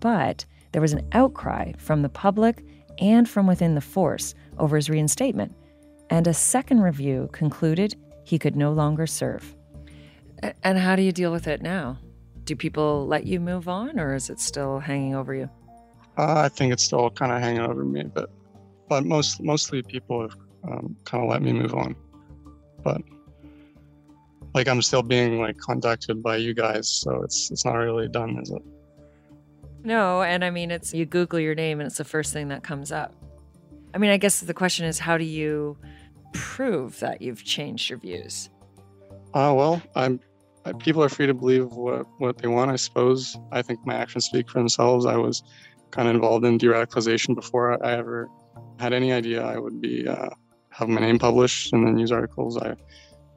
But 0.00 0.44
there 0.72 0.82
was 0.82 0.92
an 0.92 1.08
outcry 1.12 1.72
from 1.78 2.02
the 2.02 2.08
public 2.08 2.64
and 2.98 3.28
from 3.28 3.46
within 3.46 3.74
the 3.74 3.80
force 3.80 4.34
over 4.58 4.76
his 4.76 4.90
reinstatement, 4.90 5.54
and 6.10 6.26
a 6.26 6.34
second 6.34 6.80
review 6.80 7.28
concluded 7.32 7.94
he 8.24 8.38
could 8.38 8.56
no 8.56 8.72
longer 8.72 9.06
serve. 9.06 9.54
And 10.62 10.78
how 10.78 10.96
do 10.96 11.02
you 11.02 11.12
deal 11.12 11.32
with 11.32 11.46
it 11.46 11.62
now? 11.62 11.98
Do 12.44 12.54
people 12.54 13.06
let 13.06 13.26
you 13.26 13.40
move 13.40 13.68
on, 13.68 13.98
or 13.98 14.14
is 14.14 14.30
it 14.30 14.40
still 14.40 14.78
hanging 14.78 15.14
over 15.14 15.34
you? 15.34 15.48
Uh, 16.18 16.42
I 16.44 16.48
think 16.48 16.72
it's 16.72 16.84
still 16.84 17.10
kind 17.10 17.32
of 17.32 17.40
hanging 17.40 17.62
over 17.62 17.84
me, 17.84 18.04
but 18.04 18.30
but 18.88 19.04
most 19.04 19.42
mostly 19.42 19.82
people 19.82 20.22
have 20.22 20.36
um, 20.64 20.96
kind 21.04 21.24
of 21.24 21.30
let 21.30 21.42
me 21.42 21.52
move 21.52 21.74
on. 21.74 21.96
But 22.82 23.02
like 24.54 24.68
I'm 24.68 24.80
still 24.80 25.02
being 25.02 25.38
like 25.40 25.58
contacted 25.58 26.22
by 26.22 26.36
you 26.36 26.54
guys, 26.54 26.88
so 26.88 27.22
it's 27.22 27.50
it's 27.50 27.64
not 27.64 27.74
really 27.74 28.08
done, 28.08 28.38
is 28.38 28.50
it? 28.50 28.62
No, 29.86 30.20
and 30.20 30.44
I 30.44 30.50
mean, 30.50 30.72
it's 30.72 30.92
you 30.92 31.06
Google 31.06 31.38
your 31.38 31.54
name 31.54 31.78
and 31.78 31.86
it's 31.86 31.96
the 31.96 32.04
first 32.04 32.32
thing 32.32 32.48
that 32.48 32.64
comes 32.64 32.90
up. 32.90 33.14
I 33.94 33.98
mean, 33.98 34.10
I 34.10 34.16
guess 34.16 34.40
the 34.40 34.52
question 34.52 34.84
is, 34.84 34.98
how 34.98 35.16
do 35.16 35.22
you 35.22 35.78
prove 36.32 36.98
that 36.98 37.22
you've 37.22 37.44
changed 37.44 37.88
your 37.88 38.00
views? 38.00 38.50
Uh, 39.32 39.54
well, 39.56 39.80
I'm. 39.94 40.18
I, 40.64 40.72
people 40.72 41.04
are 41.04 41.08
free 41.08 41.28
to 41.28 41.34
believe 41.34 41.66
what 41.66 42.04
what 42.18 42.38
they 42.38 42.48
want. 42.48 42.72
I 42.72 42.76
suppose. 42.76 43.38
I 43.52 43.62
think 43.62 43.78
my 43.86 43.94
actions 43.94 44.24
speak 44.24 44.50
for 44.50 44.58
themselves. 44.58 45.06
I 45.06 45.16
was 45.16 45.44
kind 45.92 46.08
of 46.08 46.16
involved 46.16 46.44
in 46.44 46.58
de-radicalization 46.58 47.36
before 47.36 47.80
I 47.86 47.92
ever 47.92 48.28
had 48.80 48.92
any 48.92 49.12
idea 49.12 49.46
I 49.46 49.56
would 49.56 49.80
be 49.80 50.08
uh, 50.08 50.30
have 50.70 50.88
my 50.88 51.00
name 51.00 51.20
published 51.20 51.72
in 51.72 51.84
the 51.84 51.92
news 51.92 52.10
articles. 52.10 52.58
I 52.58 52.74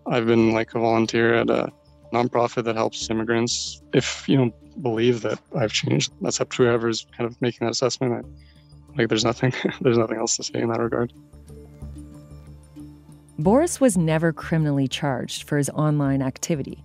I've 0.07 0.25
been 0.25 0.51
like 0.51 0.73
a 0.73 0.79
volunteer 0.79 1.35
at 1.35 1.51
a 1.51 1.71
nonprofit 2.12 2.63
that 2.65 2.76
helps 2.76 3.10
immigrants. 3.10 3.82
If 3.93 4.28
you 4.28 4.38
don't 4.38 4.82
believe 4.82 5.22
that 5.22 5.39
I've 5.56 5.72
changed, 5.72 6.12
that's 6.22 6.41
up 6.41 6.50
to 6.52 6.63
whoever's 6.63 7.06
kind 7.17 7.30
of 7.30 7.39
making 7.41 7.65
that 7.65 7.72
assessment. 7.72 8.26
I, 8.26 8.98
like, 8.98 9.10
there's 9.10 9.26
nothing, 9.26 9.54
there's 9.82 9.98
nothing 9.98 10.17
else 10.17 10.38
to 10.38 10.43
say 10.43 10.60
in 10.60 10.69
that 10.69 10.80
regard. 10.80 11.13
Boris 13.38 13.80
was 13.80 13.98
never 13.98 14.34
criminally 14.34 14.88
charged 14.88 15.43
for 15.43 15.58
his 15.58 15.69
online 15.69 16.22
activity. 16.22 16.84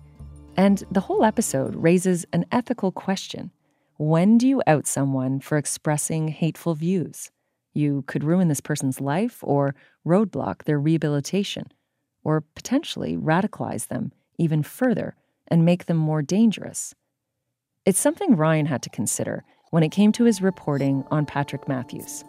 And 0.55 0.83
the 0.89 1.01
whole 1.01 1.25
episode 1.25 1.75
raises 1.75 2.25
an 2.31 2.45
ethical 2.51 2.91
question. 2.91 3.51
When 3.97 4.37
do 4.37 4.47
you 4.47 4.61
out 4.65 4.87
someone 4.87 5.41
for 5.41 5.57
expressing 5.57 6.29
hateful 6.29 6.75
views? 6.75 7.29
You 7.73 8.03
could 8.07 8.23
ruin 8.23 8.47
this 8.47 8.61
person's 8.61 9.01
life 9.01 9.39
or 9.41 9.75
roadblock 10.07 10.63
their 10.63 10.79
rehabilitation, 10.79 11.65
or 12.23 12.41
potentially 12.55 13.17
radicalize 13.17 13.87
them 13.87 14.13
even 14.37 14.63
further 14.63 15.15
and 15.47 15.65
make 15.65 15.85
them 15.85 15.97
more 15.97 16.21
dangerous. 16.21 16.93
It's 17.85 17.99
something 17.99 18.35
Ryan 18.35 18.65
had 18.65 18.81
to 18.83 18.89
consider 18.89 19.43
when 19.69 19.83
it 19.83 19.89
came 19.89 20.11
to 20.13 20.23
his 20.23 20.41
reporting 20.41 21.03
on 21.11 21.25
Patrick 21.25 21.67
Matthews. 21.67 22.23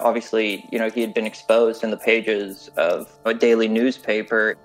Obviously, 0.00 0.66
you 0.72 0.78
know, 0.78 0.90
he 0.90 1.00
had 1.00 1.14
been 1.14 1.26
exposed 1.26 1.84
in 1.84 1.90
the 1.90 1.96
pages 1.96 2.68
of 2.76 3.10
a 3.24 3.34
daily 3.34 3.68
newspaper. 3.68 4.56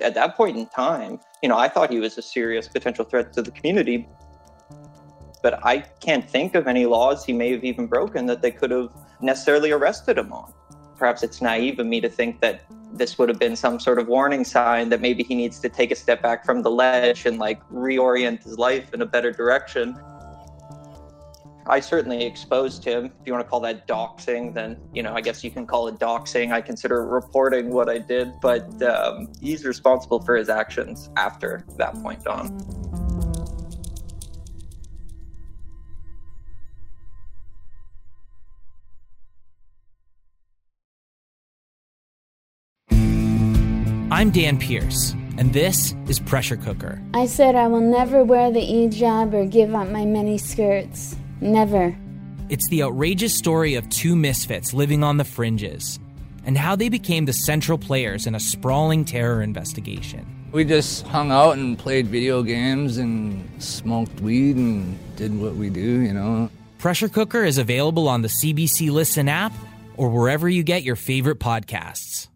At 0.00 0.14
that 0.14 0.36
point 0.36 0.56
in 0.56 0.66
time, 0.66 1.20
you 1.42 1.48
know, 1.48 1.56
I 1.56 1.68
thought 1.68 1.90
he 1.90 2.00
was 2.00 2.18
a 2.18 2.22
serious 2.22 2.68
potential 2.68 3.04
threat 3.04 3.32
to 3.34 3.42
the 3.42 3.50
community. 3.50 4.08
But 5.42 5.64
I 5.64 5.78
can't 6.00 6.28
think 6.28 6.54
of 6.54 6.66
any 6.66 6.86
laws 6.86 7.24
he 7.24 7.32
may 7.32 7.52
have 7.52 7.64
even 7.64 7.86
broken 7.86 8.26
that 8.26 8.42
they 8.42 8.50
could 8.50 8.70
have 8.70 8.90
necessarily 9.20 9.70
arrested 9.70 10.18
him 10.18 10.32
on. 10.32 10.52
Perhaps 10.96 11.22
it's 11.22 11.40
naive 11.40 11.78
of 11.78 11.86
me 11.86 12.00
to 12.00 12.08
think 12.08 12.40
that 12.40 12.62
this 12.92 13.18
would 13.18 13.28
have 13.28 13.38
been 13.38 13.56
some 13.56 13.78
sort 13.78 13.98
of 13.98 14.08
warning 14.08 14.44
sign 14.44 14.88
that 14.88 15.00
maybe 15.00 15.22
he 15.22 15.34
needs 15.34 15.60
to 15.60 15.68
take 15.68 15.90
a 15.90 15.96
step 15.96 16.22
back 16.22 16.44
from 16.44 16.62
the 16.62 16.70
ledge 16.70 17.26
and 17.26 17.38
like 17.38 17.60
reorient 17.68 18.42
his 18.42 18.58
life 18.58 18.92
in 18.94 19.02
a 19.02 19.06
better 19.06 19.30
direction. 19.30 19.98
I 21.66 21.80
certainly 21.80 22.24
exposed 22.24 22.82
him. 22.82 23.06
If 23.06 23.26
you 23.26 23.32
want 23.32 23.44
to 23.44 23.48
call 23.48 23.60
that 23.60 23.86
doxing, 23.86 24.54
then 24.54 24.78
you 24.94 25.02
know 25.02 25.12
I 25.12 25.20
guess 25.20 25.44
you 25.44 25.50
can 25.50 25.66
call 25.66 25.86
it 25.88 25.96
doxing. 25.96 26.50
I 26.50 26.62
consider 26.62 27.06
reporting 27.06 27.70
what 27.70 27.90
I 27.90 27.98
did, 27.98 28.32
but 28.40 28.82
um, 28.82 29.30
he's 29.40 29.66
responsible 29.66 30.20
for 30.20 30.34
his 30.34 30.48
actions 30.48 31.10
after 31.16 31.66
that 31.76 31.94
point 32.02 32.26
on. 32.26 32.97
I'm 44.18 44.32
Dan 44.32 44.58
Pierce, 44.58 45.12
and 45.36 45.52
this 45.52 45.94
is 46.08 46.18
Pressure 46.18 46.56
Cooker. 46.56 47.00
I 47.14 47.26
said 47.26 47.54
I 47.54 47.68
will 47.68 47.80
never 47.80 48.24
wear 48.24 48.50
the 48.50 48.58
hijab 48.58 49.32
or 49.32 49.46
give 49.46 49.72
up 49.72 49.90
my 49.90 50.04
mini 50.04 50.38
skirts. 50.38 51.14
Never. 51.40 51.96
It's 52.48 52.66
the 52.66 52.82
outrageous 52.82 53.32
story 53.32 53.76
of 53.76 53.88
two 53.90 54.16
misfits 54.16 54.74
living 54.74 55.04
on 55.04 55.18
the 55.18 55.24
fringes 55.24 56.00
and 56.44 56.58
how 56.58 56.74
they 56.74 56.88
became 56.88 57.26
the 57.26 57.32
central 57.32 57.78
players 57.78 58.26
in 58.26 58.34
a 58.34 58.40
sprawling 58.40 59.04
terror 59.04 59.40
investigation. 59.40 60.26
We 60.50 60.64
just 60.64 61.06
hung 61.06 61.30
out 61.30 61.56
and 61.56 61.78
played 61.78 62.08
video 62.08 62.42
games 62.42 62.96
and 62.98 63.48
smoked 63.62 64.20
weed 64.20 64.56
and 64.56 64.98
did 65.14 65.40
what 65.40 65.54
we 65.54 65.70
do, 65.70 66.00
you 66.00 66.12
know. 66.12 66.50
Pressure 66.78 67.08
Cooker 67.08 67.44
is 67.44 67.56
available 67.56 68.08
on 68.08 68.22
the 68.22 68.28
CBC 68.42 68.90
Listen 68.90 69.28
app 69.28 69.52
or 69.96 70.08
wherever 70.08 70.48
you 70.48 70.64
get 70.64 70.82
your 70.82 70.96
favorite 70.96 71.38
podcasts. 71.38 72.26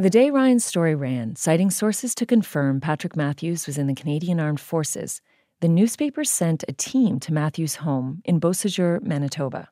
The 0.00 0.10
day 0.10 0.30
Ryan's 0.30 0.64
story 0.64 0.94
ran, 0.94 1.34
citing 1.34 1.72
sources 1.72 2.14
to 2.14 2.24
confirm 2.24 2.80
Patrick 2.80 3.16
Matthews 3.16 3.66
was 3.66 3.78
in 3.78 3.88
the 3.88 3.96
Canadian 3.96 4.38
Armed 4.38 4.60
Forces, 4.60 5.20
the 5.58 5.66
newspaper 5.66 6.22
sent 6.22 6.62
a 6.68 6.72
team 6.72 7.18
to 7.18 7.32
Matthews' 7.32 7.74
home 7.76 8.22
in 8.24 8.38
Beausejour, 8.38 9.02
Manitoba. 9.02 9.70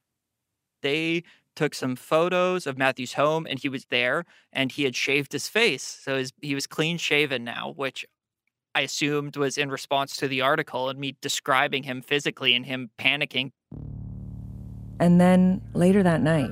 They 0.83 1.23
took 1.55 1.75
some 1.75 1.95
photos 1.95 2.67
of 2.67 2.77
Matthews' 2.77 3.12
home 3.12 3.47
and 3.49 3.61
he 3.61 3.69
was 3.69 3.85
there 3.85 4.25
and 4.53 4.73
he 4.73 4.83
had 4.83 4.97
shaved 4.97 5.31
his 5.31 5.47
face. 5.47 6.01
So 6.03 6.17
his, 6.17 6.33
he 6.43 6.57
was 6.57 6.67
clean 6.67 6.99
shaven 6.99 7.45
now, 7.45 7.73
which 7.77 8.05
I 8.75 8.81
assumed 8.81 9.37
was 9.37 9.57
in 9.57 9.71
response 9.71 10.17
to 10.17 10.27
the 10.27 10.41
article 10.41 10.89
and 10.89 10.99
me 10.99 11.17
describing 11.21 11.85
him 11.85 12.03
physically 12.03 12.53
and 12.57 12.67
him 12.67 12.91
panicking. 12.99 13.53
And 14.99 15.21
then 15.21 15.62
later 15.73 16.03
that 16.03 16.21
night, 16.21 16.51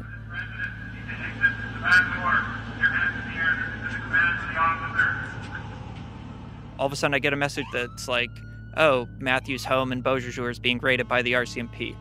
all 6.78 6.86
of 6.86 6.92
a 6.92 6.96
sudden 6.96 7.14
I 7.14 7.18
get 7.18 7.32
a 7.32 7.36
message 7.36 7.66
that's 7.72 8.08
like, 8.08 8.30
oh, 8.76 9.08
Matthews' 9.18 9.64
home 9.64 9.92
in 9.92 10.02
Beausejour 10.02 10.50
is 10.50 10.58
being 10.58 10.78
raided 10.78 11.08
by 11.08 11.22
the 11.22 11.32
RCMP. 11.32 11.96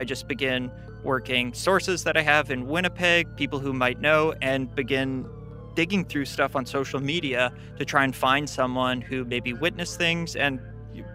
I 0.00 0.04
just 0.04 0.28
begin 0.28 0.70
working 1.02 1.54
sources 1.54 2.04
that 2.04 2.16
I 2.16 2.22
have 2.22 2.50
in 2.50 2.66
Winnipeg, 2.66 3.36
people 3.36 3.58
who 3.58 3.72
might 3.72 4.00
know, 4.00 4.34
and 4.42 4.74
begin 4.74 5.26
digging 5.74 6.04
through 6.04 6.24
stuff 6.24 6.56
on 6.56 6.66
social 6.66 7.00
media 7.00 7.52
to 7.78 7.84
try 7.84 8.04
and 8.04 8.16
find 8.16 8.48
someone 8.48 9.00
who 9.00 9.24
maybe 9.24 9.52
witnessed 9.52 9.98
things. 9.98 10.34
And 10.34 10.60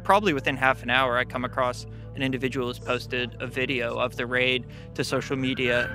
probably 0.04 0.34
within 0.34 0.56
half 0.56 0.84
an 0.84 0.90
hour, 0.90 1.18
I 1.18 1.26
come 1.26 1.44
across 1.44 1.86
an 2.16 2.22
individual 2.22 2.68
who's 2.68 2.80
posted 2.80 3.36
a 3.40 3.48
video 3.48 3.98
of 3.98 4.16
the 4.16 4.26
raid 4.26 4.66
to 4.96 5.04
social 5.04 5.36
media. 5.36 5.90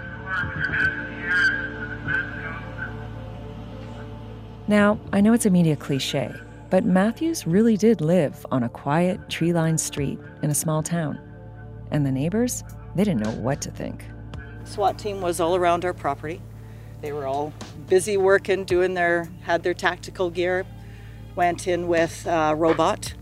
Now, 4.69 4.99
I 5.13 5.21
know 5.21 5.33
it's 5.33 5.47
a 5.47 5.51
media 5.51 5.77
cliche, 5.77 6.35
but 6.71 6.85
Matthews 6.85 7.47
really 7.47 7.77
did 7.77 8.01
live 8.01 8.45
on 8.51 8.63
a 8.63 8.69
quiet, 8.69 9.29
tree 9.29 9.53
lined 9.53 9.81
street 9.81 10.19
in 10.43 10.51
a 10.51 10.55
small 10.55 10.83
town. 10.83 11.19
And 11.91 12.05
the 12.05 12.13
neighbors, 12.13 12.65
they 12.95 13.05
didn't 13.05 13.23
know 13.23 13.33
what 13.33 13.61
to 13.63 13.71
think. 13.71 14.05
SWAT 14.65 14.99
team 14.99 15.21
was 15.21 15.39
all 15.39 15.55
around 15.55 15.85
our 15.85 15.95
property. 15.95 16.43
They 17.01 17.13
were 17.13 17.27
all 17.27 17.53
busy 17.89 18.17
working, 18.17 18.65
doing 18.65 18.95
their, 18.95 19.29
had 19.43 19.63
their 19.63 19.75
tactical 19.75 20.31
gear, 20.31 20.65
went 21.37 21.69
in 21.69 21.87
with 21.87 22.27
a 22.27 22.55
robot 22.57 23.15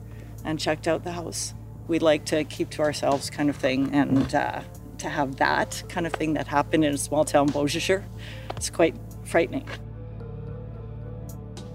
and 0.45 0.59
checked 0.59 0.89
out 0.89 1.05
the 1.05 1.13
house. 1.13 1.53
We'd 1.87 2.03
like 2.03 2.25
to 2.27 2.45
keep 2.45 2.71
to 2.71 2.83
ourselves 2.83 3.29
kind 3.29 3.51
of 3.51 3.57
thing 3.57 3.93
and 3.93 4.35
uh, 4.35 4.63
to 4.99 5.09
have 5.09 5.37
that 5.37 5.83
kind 5.89 6.07
of 6.07 6.13
thing 6.15 6.35
that 6.35 6.47
happened 6.47 6.85
in 6.85 6.95
a 6.95 6.99
small 6.99 7.25
town 7.25 7.49
Beausejour, 7.49 8.03
it's 8.57 8.71
quite 8.71 8.97
frightening. 9.25 9.69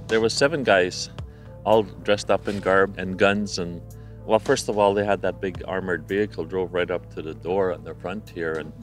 There 0.07 0.19
was 0.19 0.33
seven 0.33 0.63
guys, 0.63 1.11
all 1.69 1.83
dressed 1.83 2.31
up 2.31 2.47
in 2.47 2.59
garb 2.59 2.97
and 2.97 3.19
guns. 3.19 3.59
And 3.59 3.79
well, 4.25 4.39
first 4.39 4.69
of 4.69 4.79
all, 4.79 4.95
they 4.95 5.05
had 5.05 5.21
that 5.21 5.39
big 5.39 5.61
armored 5.67 6.07
vehicle 6.07 6.43
drove 6.43 6.73
right 6.73 6.89
up 6.89 7.13
to 7.13 7.21
the 7.21 7.35
door 7.35 7.71
at 7.71 7.85
the 7.85 7.93
front 7.93 8.27
here 8.27 8.53
and 8.53 8.73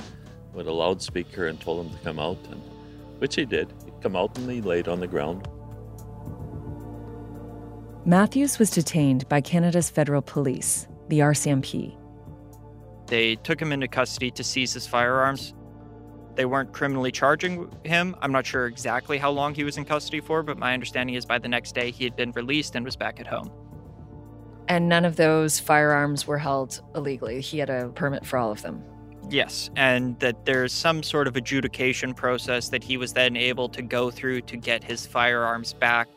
with 0.55 0.69
a 0.69 0.73
loudspeaker 0.73 1.49
and 1.49 1.61
told 1.61 1.85
him 1.85 1.93
to 1.93 2.05
come 2.05 2.21
out, 2.21 2.39
and 2.49 2.63
which 3.19 3.35
he 3.35 3.45
did. 3.45 3.73
He 3.85 3.91
come 4.01 4.15
out 4.15 4.39
and 4.39 4.49
he 4.49 4.61
laid 4.61 4.87
on 4.87 5.01
the 5.01 5.09
ground. 5.09 5.49
Matthews 8.05 8.61
was 8.61 8.71
detained 8.71 9.29
by 9.29 9.41
Canada's 9.41 9.91
federal 9.91 10.23
police, 10.23 10.87
the 11.09 11.19
RCMP. 11.19 11.97
They 13.09 13.35
took 13.35 13.61
him 13.61 13.73
into 13.73 13.89
custody 13.89 14.31
to 14.31 14.45
seize 14.45 14.73
his 14.73 14.87
firearms. 14.87 15.55
They 16.37 16.45
weren't 16.45 16.73
criminally 16.73 17.11
charging 17.11 17.69
him. 17.85 18.15
I'm 18.21 18.31
not 18.31 18.47
sure 18.47 18.67
exactly 18.67 19.19
how 19.19 19.31
long 19.31 19.55
he 19.55 19.65
was 19.65 19.79
in 19.79 19.85
custody 19.85 20.21
for, 20.21 20.43
but 20.43 20.59
my 20.59 20.75
understanding 20.75 21.17
is 21.17 21.25
by 21.25 21.39
the 21.39 21.49
next 21.49 21.75
day 21.75 21.91
he 21.91 22.05
had 22.05 22.15
been 22.15 22.31
released 22.33 22.77
and 22.77 22.85
was 22.85 22.95
back 22.95 23.19
at 23.19 23.27
home. 23.27 23.51
And 24.69 24.89
none 24.89 25.05
of 25.05 25.17
those 25.17 25.59
firearms 25.59 26.27
were 26.27 26.39
held 26.39 26.83
illegally. 26.95 27.41
He 27.41 27.59
had 27.59 27.71
a 27.71 27.89
permit 27.89 28.27
for 28.27 28.37
all 28.37 28.53
of 28.53 28.63
them. 28.63 28.83
Yes, 29.29 29.71
and 29.77 30.19
that 30.21 30.45
there's 30.45 30.73
some 30.73 31.03
sort 31.03 31.27
of 31.27 31.37
adjudication 31.37 32.15
process 32.15 32.69
that 32.69 32.85
he 32.85 32.97
was 32.97 33.13
then 33.13 33.37
able 33.37 33.69
to 33.71 33.83
go 33.83 34.11
through 34.11 34.43
to 34.43 34.57
get 34.57 34.85
his 34.85 35.07
firearms 35.07 35.73
back. 35.73 36.09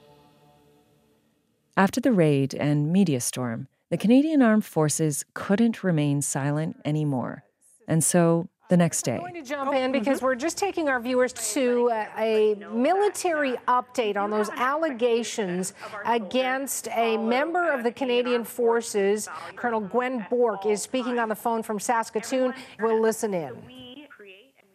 After 1.78 2.02
the 2.02 2.12
raid 2.12 2.54
and 2.54 2.92
media 2.92 3.22
storm, 3.22 3.68
the 3.90 3.98
Canadian 3.98 4.42
Armed 4.42 4.66
Forces 4.66 5.26
couldn't 5.34 5.84
remain 5.84 6.22
silent 6.22 6.76
anymore. 6.86 7.44
And 7.88 8.04
so 8.04 8.50
the 8.70 8.78
next 8.78 9.02
day. 9.02 9.16
I'm 9.16 9.20
going 9.20 9.34
to 9.34 9.42
jump 9.42 9.70
oh, 9.70 9.74
in 9.74 9.92
mm-hmm. 9.92 10.00
because 10.00 10.22
we're 10.22 10.36
just 10.36 10.58
taking 10.58 10.88
our 10.90 11.00
viewers 11.00 11.34
to 11.54 11.90
a, 11.92 12.08
a 12.18 12.56
military 12.72 13.56
update 13.68 14.16
on 14.16 14.30
those 14.30 14.50
allegations 14.50 15.74
against 16.06 16.88
a 16.90 17.18
member 17.18 17.72
of 17.72 17.84
the 17.84 17.92
Canadian 17.92 18.44
Forces. 18.44 19.28
Colonel 19.56 19.82
Gwen 19.82 20.26
Bourque 20.30 20.66
is 20.66 20.82
speaking 20.82 21.20
on 21.20 21.30
the 21.30 21.36
phone 21.36 21.64
from 21.64 21.80
Saskatoon. 21.80 22.54
We'll 22.80 23.02
listen 23.02 23.34
in. 23.34 23.58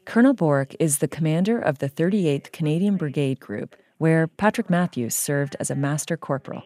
Colonel 0.04 0.35
Bourque 0.35 0.74
is 0.78 0.98
the 0.98 1.09
commander 1.09 1.59
of 1.59 1.78
the 1.78 1.88
38th 1.88 2.52
Canadian 2.52 2.96
Brigade 2.96 3.40
Group, 3.40 3.74
where 3.98 4.26
Patrick 4.26 4.68
Matthews 4.68 5.14
served 5.14 5.57
as 5.59 5.70
a 5.70 5.74
master 5.74 6.16
corporal. 6.16 6.62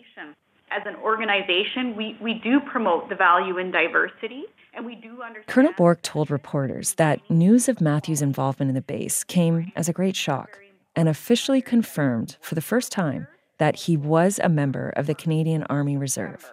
As 0.71 0.83
an 0.87 0.97
organization, 0.97 1.95
we, 1.97 2.17
we 2.21 2.35
do 2.35 2.61
promote 2.61 3.09
the 3.09 3.15
value 3.15 3.59
in 3.59 3.71
diversity. 3.71 4.45
And 4.79 4.87
we 4.87 4.95
do 4.95 5.23
understand. 5.23 5.49
Colonel 5.49 5.73
Bourque 5.77 6.03
told 6.03 6.31
reporters 6.31 6.95
that 6.95 7.29
news 7.29 7.69
of 7.69 7.81
Matthews' 7.81 8.23
involvement 8.23 8.69
in 8.69 8.77
the 8.77 8.81
base 8.81 9.25
came 9.25 9.73
as 9.75 9.89
a 9.89 9.93
great 9.93 10.15
shock 10.15 10.57
and 10.95 11.09
officially 11.09 11.61
confirmed 11.61 12.37
for 12.41 12.55
the 12.55 12.61
first 12.61 12.93
time 12.93 13.27
that 13.59 13.75
he 13.75 13.97
was 13.97 14.39
a 14.39 14.49
member 14.49 14.91
of 14.91 15.09
the 15.09 15.17
Canadian 15.17 15.65
Army 15.65 15.97
Reserve. 15.97 16.53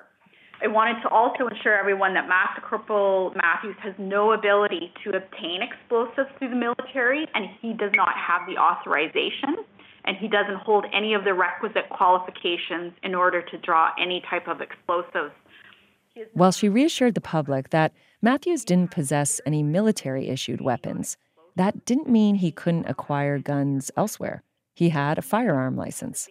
I 0.60 0.66
wanted 0.66 1.04
to 1.04 1.10
also 1.10 1.48
assure 1.50 1.78
everyone 1.78 2.16
that 2.16 2.28
Master 2.28 2.62
Corporal 2.68 3.32
Matthews 3.36 3.76
has 3.84 3.94
no 4.00 4.32
ability 4.32 4.92
to 5.04 5.12
obtain 5.16 5.62
explosives 5.62 6.30
through 6.40 6.50
the 6.50 6.56
military, 6.56 7.28
and 7.36 7.46
he 7.62 7.74
does 7.74 7.92
not 7.94 8.16
have 8.18 8.48
the 8.48 8.58
authorization, 8.58 9.58
and 10.06 10.18
he 10.18 10.28
doesn't 10.28 10.56
hold 10.56 10.88
any 10.92 11.14
of 11.14 11.26
the 11.26 11.36
requisite 11.36 11.90
qualifications 11.90 12.94
in 13.04 13.14
order 13.14 13.44
to 13.44 13.58
draw 13.60 13.92
any 14.00 14.24
type 14.28 14.48
of 14.48 14.62
explosives. 14.62 15.32
While 16.32 16.54
she 16.54 16.70
reassured 16.70 17.14
the 17.14 17.20
public 17.20 17.72
that 17.72 17.92
Matthews 18.26 18.66
didn't 18.66 18.90
possess 18.90 19.40
any 19.46 19.62
military 19.62 20.30
issued 20.30 20.60
weapons. 20.60 21.16
That 21.56 21.86
didn't 21.86 22.10
mean 22.10 22.34
he 22.34 22.52
couldn't 22.52 22.90
acquire 22.90 23.38
guns 23.38 23.92
elsewhere. 23.96 24.42
He 24.74 24.90
had 24.90 25.20
a 25.20 25.22
firearm 25.22 25.78
license. 25.78 26.28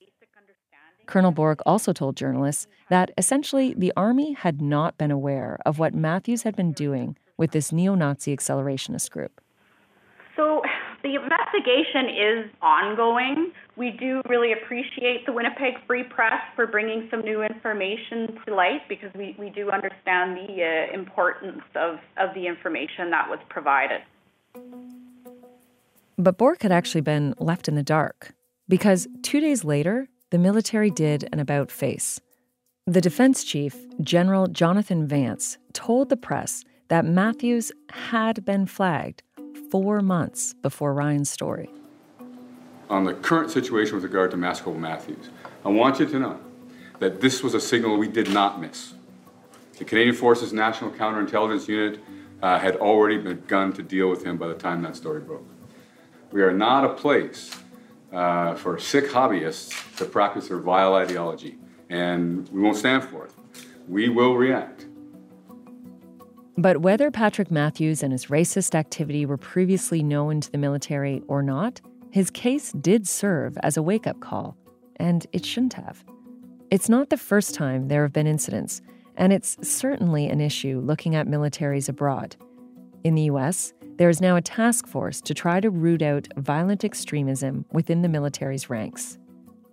Colonel 1.07 1.31
Bourque 1.31 1.61
also 1.65 1.93
told 1.93 2.17
journalists 2.17 2.67
that 2.91 3.13
essentially 3.17 3.75
the 3.79 3.93
Army 3.97 4.33
had 4.33 4.61
not 4.61 4.99
been 4.99 5.13
aware 5.13 5.57
of 5.65 5.79
what 5.79 5.95
Matthews 5.95 6.43
had 6.43 6.57
been 6.57 6.73
doing 6.73 7.17
with 7.37 7.53
this 7.53 7.71
neo 7.71 7.95
Nazi 7.95 8.37
accelerationist 8.37 9.09
group. 9.13 9.41
So 10.35 10.63
the 11.05 11.17
investigation 11.17 12.09
is 12.09 12.51
ongoing. 12.63 13.53
We 13.77 13.91
do 13.91 14.23
really 14.27 14.53
appreciate 14.53 15.27
the 15.27 15.33
Winnipeg 15.33 15.75
Free 15.87 16.03
Press 16.03 16.41
for 16.57 16.67
bringing 16.67 17.09
some 17.11 17.21
new 17.21 17.43
information 17.43 18.39
to 18.47 18.55
light 18.55 18.89
because 18.89 19.11
we, 19.15 19.37
we 19.39 19.51
do 19.51 19.71
understand 19.71 20.37
the 20.37 20.65
uh, 20.65 20.95
importance 20.95 21.61
of, 21.77 21.99
of 22.17 22.35
the 22.35 22.47
information 22.47 23.11
that 23.11 23.29
was 23.29 23.39
provided. 23.51 24.01
But 26.17 26.39
Bourque 26.39 26.63
had 26.63 26.73
actually 26.73 27.03
been 27.03 27.35
left 27.39 27.69
in 27.69 27.75
the 27.75 27.83
dark 27.83 28.33
because 28.67 29.07
two 29.23 29.41
days 29.41 29.63
later, 29.63 30.09
the 30.31 30.39
military 30.39 30.91
did 30.91 31.29
an 31.33 31.39
about 31.39 31.71
face. 31.71 32.19
The 32.87 33.03
defense 33.03 33.45
chief, 33.45 33.77
General 34.01 34.47
Jonathan 34.47 35.07
Vance, 35.07 35.59
told 35.75 36.09
the 36.09 36.17
press 36.17 36.65
that 36.89 37.05
Matthews 37.05 37.73
had 37.91 38.45
been 38.47 38.65
flagged 38.67 39.23
four 39.75 40.01
months 40.03 40.53
before 40.63 40.95
Ryan's 40.95 41.29
story. 41.29 41.69
On 42.89 43.03
the 43.03 43.13
current 43.13 43.51
situation 43.51 43.97
with 43.97 44.05
regard 44.05 44.31
to 44.31 44.37
Master 44.37 44.71
Matthews, 44.71 45.31
I 45.65 45.69
want 45.69 45.99
you 45.99 46.07
to 46.07 46.19
know 46.21 46.39
that 47.01 47.21
this 47.21 47.43
was 47.43 47.55
a 47.55 47.61
signal 47.61 47.97
we 47.97 48.07
did 48.07 48.31
not 48.31 48.61
miss. 48.61 48.95
The 49.77 49.85
Canadian 49.85 50.15
Forces 50.15 50.53
National 50.53 50.93
Counterintelligence 50.93 51.67
Unit 51.67 51.99
uh, 52.41 52.57
had 52.57 52.77
already 52.77 53.19
begun 53.19 53.73
to 53.73 53.83
deal 53.83 54.09
with 54.09 54.25
him 54.25 54.37
by 54.37 54.47
the 54.47 54.55
time 54.55 54.81
that 54.83 54.95
story 54.95 55.19
broke. 55.19 55.49
We 56.31 56.43
are 56.43 56.53
not 56.53 56.85
a 56.85 56.91
place 56.91 57.51
uh, 58.13 58.55
for 58.55 58.79
sick 58.79 59.07
hobbyists 59.07 59.97
to 59.97 60.05
practice 60.05 60.47
their 60.47 60.59
vile 60.59 60.95
ideology, 60.95 61.59
and 61.91 62.49
we 62.51 62.61
won't 62.61 62.77
stand 62.77 63.03
for 63.03 63.25
it. 63.25 63.33
We 63.89 64.09
will 64.09 64.37
react. 64.37 64.87
But 66.57 66.83
whether 66.83 67.11
Patrick 67.11 67.51
Matthews 67.51 68.03
and 68.03 68.13
his 68.13 68.27
racist 68.27 68.75
activity 68.75 69.27
were 69.27 69.37
previously 69.37 70.03
known 70.03 70.41
to 70.41 70.53
the 70.53 70.59
military 70.59 71.23
or 71.27 71.43
not, 71.43 71.81
his 72.11 72.31
case 72.31 72.71
did 72.73 73.09
serve 73.09 73.59
as 73.63 73.77
a 73.77 73.83
wake 73.83 74.07
up 74.07 74.21
call, 74.21 74.57
and 74.97 75.27
it 75.33 75.45
shouldn't 75.45 75.73
have. 75.73 76.05
It's 76.71 76.89
not 76.89 77.11
the 77.11 77.17
first 77.17 77.55
time 77.55 77.89
there 77.89 78.03
have 78.03 78.13
been 78.13 78.29
incidents, 78.29 78.83
and 79.17 79.33
it's 79.33 79.57
certainly 79.69 80.29
an 80.29 80.41
issue 80.41 80.81
looking 80.81 81.17
at 81.17 81.27
militaries 81.27 81.89
abroad. 81.89 82.37
In 83.03 83.17
the 83.17 83.23
US, 83.23 83.73
there 83.97 84.09
is 84.09 84.21
now 84.21 84.37
a 84.37 84.43
task 84.43 84.87
force 84.87 85.21
to 85.23 85.35
try 85.35 85.61
to 85.61 85.71
root 85.71 86.03
out 86.03 86.29
violent 86.37 86.85
extremism 86.85 87.65
within 87.73 88.03
the 88.03 88.09
military's 88.09 88.71
ranks. 88.71 89.19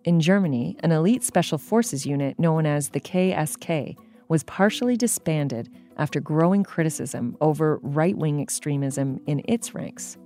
In 0.04 0.20
Germany, 0.20 0.78
an 0.80 0.92
elite 0.92 1.24
special 1.24 1.60
forces 1.60 2.08
unit 2.08 2.40
known 2.40 2.66
as 2.66 2.90
the 2.90 3.00
KSK 3.00 3.96
was 4.32 4.44
partially 4.44 4.96
disbanded 4.96 5.70
after 5.98 6.22
growing 6.22 6.64
criticism 6.64 7.36
over 7.42 7.82
right 7.84 8.18
wing 8.18 8.40
extremism 8.40 9.20
in 9.28 9.42
its 9.44 9.76
ranks. 9.76 10.18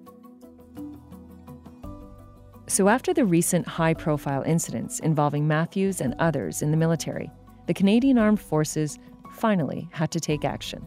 So, 2.68 2.88
after 2.88 3.16
the 3.16 3.26
recent 3.26 3.68
high 3.68 3.96
profile 3.96 4.44
incidents 4.44 5.00
involving 5.00 5.48
Matthews 5.48 6.02
and 6.02 6.14
others 6.20 6.62
in 6.62 6.70
the 6.70 6.78
military, 6.78 7.32
the 7.66 7.74
Canadian 7.74 8.20
Armed 8.20 8.40
Forces 8.40 9.00
finally 9.32 9.90
had 9.92 10.12
to 10.12 10.20
take 10.20 10.46
action. 10.46 10.86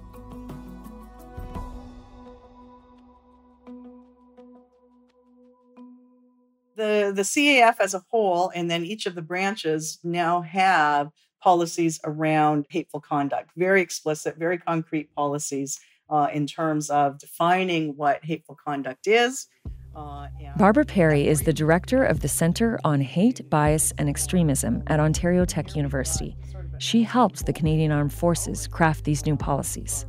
The, 6.77 7.11
the 7.13 7.23
CAF 7.23 7.81
as 7.81 7.95
a 7.95 8.05
whole, 8.11 8.53
and 8.55 8.71
then 8.71 8.85
each 8.85 9.07
of 9.07 9.17
the 9.17 9.23
branches 9.23 9.99
now 10.05 10.43
have 10.43 11.11
policies 11.41 12.01
around 12.05 12.67
hateful 12.71 13.01
conduct, 13.01 13.51
very 13.57 13.81
explicit, 13.81 14.37
very 14.37 14.59
concrete 14.59 15.15
policies 15.15 15.79
uh, 16.11 16.29
in 16.33 16.47
terms 16.47 16.91
of 16.91 17.19
defining 17.19 17.97
what 17.97 18.25
hateful 18.25 18.57
conduct 18.65 19.07
is. 19.07 19.47
Uh, 19.95 20.29
Barbara 20.57 20.85
Perry 20.85 21.27
is 21.27 21.43
the 21.43 21.53
director 21.53 22.05
of 22.05 22.21
the 22.21 22.29
Center 22.29 22.79
on 22.85 23.01
Hate, 23.01 23.49
Bias, 23.51 23.93
and 23.99 24.09
Extremism 24.09 24.83
at 24.87 25.01
Ontario 25.01 25.45
Tech 25.45 25.75
University. 25.75 26.37
She 26.79 27.03
helped 27.03 27.47
the 27.47 27.53
Canadian 27.53 27.91
Armed 27.91 28.13
Forces 28.13 28.69
craft 28.69 29.05
these 29.05 29.27
new 29.27 29.37
policies. 29.37 30.07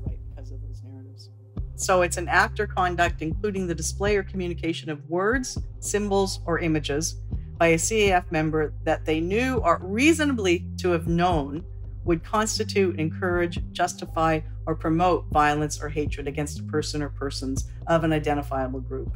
So 1.76 2.02
it's 2.02 2.18
an 2.18 2.28
act 2.28 2.60
or 2.60 2.68
conduct 2.68 3.22
including 3.22 3.66
the 3.66 3.74
display 3.74 4.18
or 4.18 4.24
communication 4.24 4.90
of 4.90 5.04
words, 5.10 5.58
symbols, 5.80 6.42
or 6.46 6.60
images 6.60 7.16
by 7.60 7.68
a 7.68 7.78
CAF 7.78 8.32
member 8.32 8.74
that 8.86 9.06
they 9.06 9.20
knew 9.20 9.58
or 9.58 9.80
reasonably 9.84 10.66
to 10.78 10.92
have 10.92 11.08
known 11.08 11.64
would 12.06 12.24
constitute, 12.24 13.00
encourage, 13.00 13.62
justify, 13.74 14.40
or 14.66 14.74
promote 14.74 15.26
violence 15.32 15.82
or 15.82 15.90
hatred 15.90 16.28
against 16.28 16.60
a 16.60 16.64
person 16.64 17.04
or 17.04 17.10
persons 17.10 17.70
of 17.88 18.04
an 18.04 18.14
identifiable 18.14 18.80
group. 18.80 19.16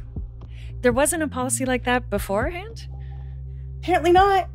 There 0.82 0.92
wasn't 0.92 1.22
a 1.22 1.28
policy 1.28 1.64
like 1.64 1.84
that 1.84 2.10
beforehand? 2.10 2.86
Apparently 3.78 4.12
not. 4.12 4.50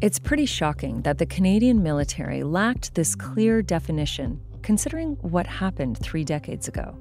It's 0.00 0.18
pretty 0.18 0.46
shocking 0.46 1.02
that 1.02 1.18
the 1.18 1.26
Canadian 1.26 1.82
military 1.82 2.42
lacked 2.42 2.94
this 2.94 3.14
clear 3.14 3.62
definition, 3.62 4.40
considering 4.62 5.16
what 5.22 5.46
happened 5.46 5.98
three 5.98 6.22
decades 6.22 6.68
ago. 6.68 6.96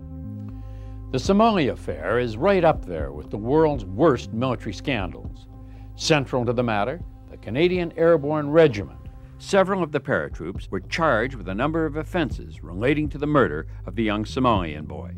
The 1.09 1.17
Somalia 1.17 1.71
affair 1.71 2.19
is 2.19 2.35
right 2.35 2.65
up 2.65 2.83
there 2.83 3.13
with 3.13 3.29
the 3.29 3.37
world's 3.37 3.85
worst 3.85 4.33
military 4.33 4.73
scandals. 4.73 5.47
Central 5.95 6.45
to 6.45 6.51
the 6.51 6.63
matter, 6.63 6.99
the 7.31 7.37
Canadian 7.37 7.93
Airborne 7.95 8.49
Regiment. 8.49 8.99
Several 9.37 9.81
of 9.83 9.93
the 9.93 10.01
paratroops 10.01 10.69
were 10.69 10.81
charged 10.81 11.35
with 11.35 11.47
a 11.47 11.55
number 11.55 11.85
of 11.85 11.95
offenses 11.95 12.61
relating 12.61 13.07
to 13.07 13.17
the 13.17 13.25
murder 13.25 13.67
of 13.85 13.95
the 13.95 14.03
young 14.03 14.25
Somalian 14.25 14.85
boy. 14.85 15.13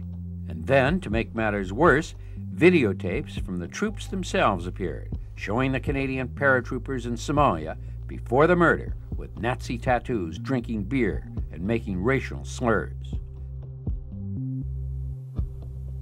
And 0.48 0.64
then, 0.68 1.02
to 1.02 1.10
make 1.10 1.34
matters 1.34 1.74
worse, 1.74 2.14
videotapes 2.54 3.44
from 3.44 3.58
the 3.58 3.68
troops 3.68 4.06
themselves 4.06 4.68
appeared, 4.68 5.18
showing 5.34 5.72
the 5.72 5.80
Canadian 5.80 6.28
paratroopers 6.28 7.08
in 7.08 7.16
Somalia 7.16 7.78
before 8.06 8.46
the 8.46 8.56
murder 8.56 8.94
with 9.18 9.40
Nazi 9.40 9.80
tattoos, 9.80 10.38
drinking 10.38 10.84
beer, 10.84 11.28
and 11.52 11.64
making 11.64 12.04
racial 12.04 12.46
slurs. 12.46 13.16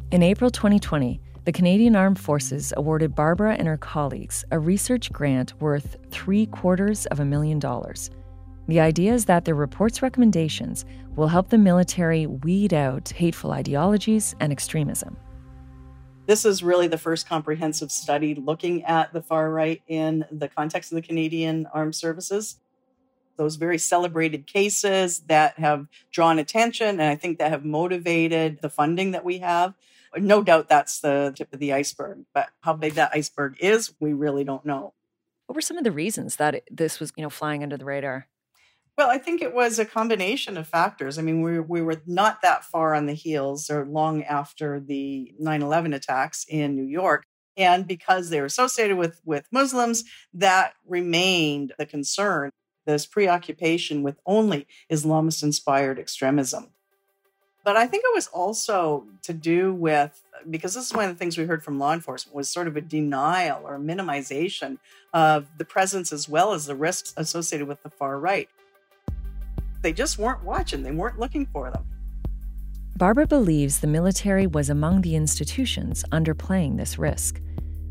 In 0.09 0.23
April 0.23 0.49
2020, 0.49 1.19
the 1.43 1.51
Canadian 1.51 1.93
Armed 1.93 2.17
Forces 2.17 2.71
awarded 2.77 3.13
Barbara 3.13 3.55
and 3.55 3.67
her 3.67 3.75
colleagues 3.75 4.45
a 4.51 4.57
research 4.57 5.11
grant 5.11 5.59
worth 5.59 5.97
three 6.11 6.45
quarters 6.45 7.07
of 7.07 7.19
a 7.19 7.25
million 7.25 7.59
dollars. 7.59 8.09
The 8.69 8.79
idea 8.79 9.13
is 9.13 9.25
that 9.25 9.43
their 9.43 9.53
report's 9.53 10.01
recommendations 10.01 10.85
will 11.17 11.27
help 11.27 11.49
the 11.49 11.57
military 11.57 12.25
weed 12.25 12.73
out 12.73 13.09
hateful 13.09 13.51
ideologies 13.51 14.33
and 14.39 14.49
extremism. 14.49 15.17
This 16.25 16.45
is 16.45 16.63
really 16.63 16.87
the 16.87 16.97
first 16.97 17.27
comprehensive 17.27 17.91
study 17.91 18.33
looking 18.33 18.85
at 18.85 19.11
the 19.11 19.21
far 19.21 19.51
right 19.51 19.81
in 19.89 20.23
the 20.31 20.47
context 20.47 20.89
of 20.89 20.95
the 20.95 21.01
Canadian 21.01 21.67
Armed 21.73 21.95
Services. 21.95 22.61
Those 23.35 23.57
very 23.57 23.77
celebrated 23.77 24.47
cases 24.47 25.19
that 25.27 25.59
have 25.59 25.87
drawn 26.11 26.39
attention 26.39 26.87
and 26.87 27.01
I 27.01 27.15
think 27.15 27.39
that 27.39 27.51
have 27.51 27.65
motivated 27.65 28.59
the 28.61 28.69
funding 28.69 29.11
that 29.11 29.25
we 29.25 29.39
have 29.39 29.73
no 30.15 30.43
doubt 30.43 30.69
that's 30.69 30.99
the 30.99 31.33
tip 31.35 31.53
of 31.53 31.59
the 31.59 31.73
iceberg, 31.73 32.25
but 32.33 32.49
how 32.61 32.73
big 32.73 32.93
that 32.93 33.11
iceberg 33.13 33.57
is, 33.59 33.93
we 33.99 34.13
really 34.13 34.43
don't 34.43 34.65
know. 34.65 34.93
What 35.47 35.55
were 35.55 35.61
some 35.61 35.77
of 35.77 35.83
the 35.83 35.91
reasons 35.91 36.35
that 36.37 36.63
this 36.69 36.99
was, 36.99 37.11
you 37.15 37.23
know, 37.23 37.29
flying 37.29 37.63
under 37.63 37.77
the 37.77 37.85
radar? 37.85 38.27
Well, 38.97 39.09
I 39.09 39.19
think 39.19 39.41
it 39.41 39.53
was 39.53 39.77
a 39.77 39.85
combination 39.85 40.57
of 40.57 40.67
factors. 40.67 41.19
I 41.19 41.21
mean, 41.21 41.41
we, 41.41 41.59
we 41.59 41.81
were 41.81 42.01
not 42.07 42.41
that 42.41 42.65
far 42.65 42.95
on 42.95 43.05
the 43.05 43.13
heels 43.13 43.69
or 43.69 43.85
long 43.85 44.23
after 44.23 44.79
the 44.79 45.33
9 45.39 45.61
11 45.61 45.93
attacks 45.93 46.45
in 46.49 46.75
New 46.75 46.85
York. 46.85 47.23
And 47.55 47.87
because 47.87 48.29
they 48.29 48.39
were 48.39 48.47
associated 48.47 48.97
with, 48.97 49.21
with 49.23 49.47
Muslims, 49.51 50.03
that 50.33 50.73
remained 50.85 51.73
the 51.77 51.85
concern 51.85 52.51
this 52.87 53.05
preoccupation 53.05 54.01
with 54.01 54.17
only 54.25 54.65
Islamist 54.91 55.43
inspired 55.43 55.99
extremism. 55.99 56.71
But 57.67 57.75
I 57.75 57.85
think 57.85 58.05
it 58.05 58.15
was 58.15 58.27
also 58.27 59.03
to 59.23 59.33
do 59.33 59.73
with 59.73 60.23
because 60.49 60.73
this 60.73 60.85
is 60.85 60.93
one 60.93 61.03
of 61.03 61.11
the 61.13 61.19
things 61.19 61.37
we 61.37 61.43
heard 61.43 61.61
from 61.61 61.77
law 61.77 61.91
enforcement 61.91 62.33
was 62.33 62.47
sort 62.47 62.65
of 62.65 62.77
a 62.77 62.81
denial 62.81 63.59
or 63.65 63.77
minimization 63.77 64.77
of 65.13 65.49
the 65.57 65.65
presence 65.65 66.13
as 66.13 66.29
well 66.29 66.53
as 66.53 66.65
the 66.65 66.75
risks 66.75 67.13
associated 67.17 67.67
with 67.67 67.83
the 67.83 67.89
far 67.89 68.17
right. 68.19 68.47
They 69.81 69.91
just 69.91 70.17
weren't 70.17 70.45
watching, 70.45 70.81
they 70.83 70.93
weren't 70.93 71.19
looking 71.19 71.45
for 71.45 71.69
them. 71.69 71.83
Barbara 72.95 73.27
believes 73.27 73.81
the 73.81 73.87
military 73.87 74.47
was 74.47 74.69
among 74.69 75.01
the 75.01 75.17
institutions 75.17 76.05
underplaying 76.13 76.77
this 76.77 76.97
risk. 76.97 77.41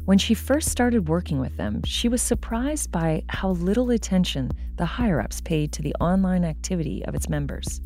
When 0.06 0.16
she 0.16 0.32
first 0.32 0.70
started 0.70 1.10
working 1.10 1.38
with 1.38 1.54
them, 1.58 1.82
she 1.84 2.08
was 2.08 2.22
surprised 2.22 2.90
by 2.90 3.24
how 3.28 3.50
little 3.50 3.90
attention 3.90 4.52
the 4.76 4.86
higher 4.86 5.20
ups 5.20 5.42
paid 5.42 5.70
to 5.72 5.82
the 5.82 5.94
online 5.96 6.46
activity 6.46 7.04
of 7.04 7.14
its 7.14 7.28
members. 7.28 7.82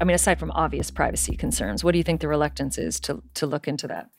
I 0.00 0.04
mean, 0.04 0.14
aside 0.14 0.38
from 0.40 0.50
obvious 0.52 0.90
privacy 0.90 1.36
concerns, 1.36 1.84
what 1.84 1.92
do 1.92 1.98
you 1.98 2.04
think 2.04 2.20
the 2.20 2.28
reluctance 2.28 2.78
is 2.78 2.98
to 3.00 3.22
to 3.34 3.46
look 3.46 3.68
into 3.68 3.86
that? 3.88 4.10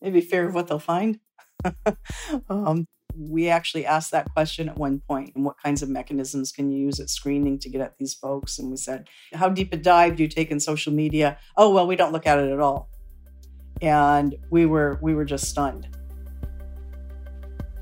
Maybe 0.00 0.20
fear 0.20 0.48
of 0.48 0.54
what 0.54 0.66
they'll 0.66 0.78
find. 0.80 1.20
um, 2.50 2.88
we 3.16 3.48
actually 3.48 3.86
asked 3.86 4.10
that 4.10 4.32
question 4.32 4.68
at 4.68 4.76
one 4.76 5.00
point 5.00 5.32
and 5.34 5.44
what 5.44 5.60
kinds 5.62 5.82
of 5.82 5.88
mechanisms 5.88 6.52
can 6.52 6.70
you 6.70 6.78
use 6.78 6.98
at 6.98 7.10
screening 7.10 7.58
to 7.58 7.68
get 7.68 7.80
at 7.80 7.98
these 7.98 8.14
folks 8.14 8.58
and 8.58 8.70
we 8.70 8.76
said 8.76 9.08
how 9.34 9.48
deep 9.48 9.72
a 9.72 9.76
dive 9.76 10.16
do 10.16 10.22
you 10.22 10.28
take 10.28 10.50
in 10.50 10.58
social 10.58 10.92
media 10.92 11.38
oh 11.56 11.70
well 11.70 11.86
we 11.86 11.96
don't 11.96 12.12
look 12.12 12.26
at 12.26 12.38
it 12.38 12.50
at 12.50 12.58
all 12.58 12.88
and 13.80 14.34
we 14.50 14.64
were 14.64 14.98
we 15.02 15.14
were 15.14 15.24
just 15.24 15.48
stunned 15.48 15.88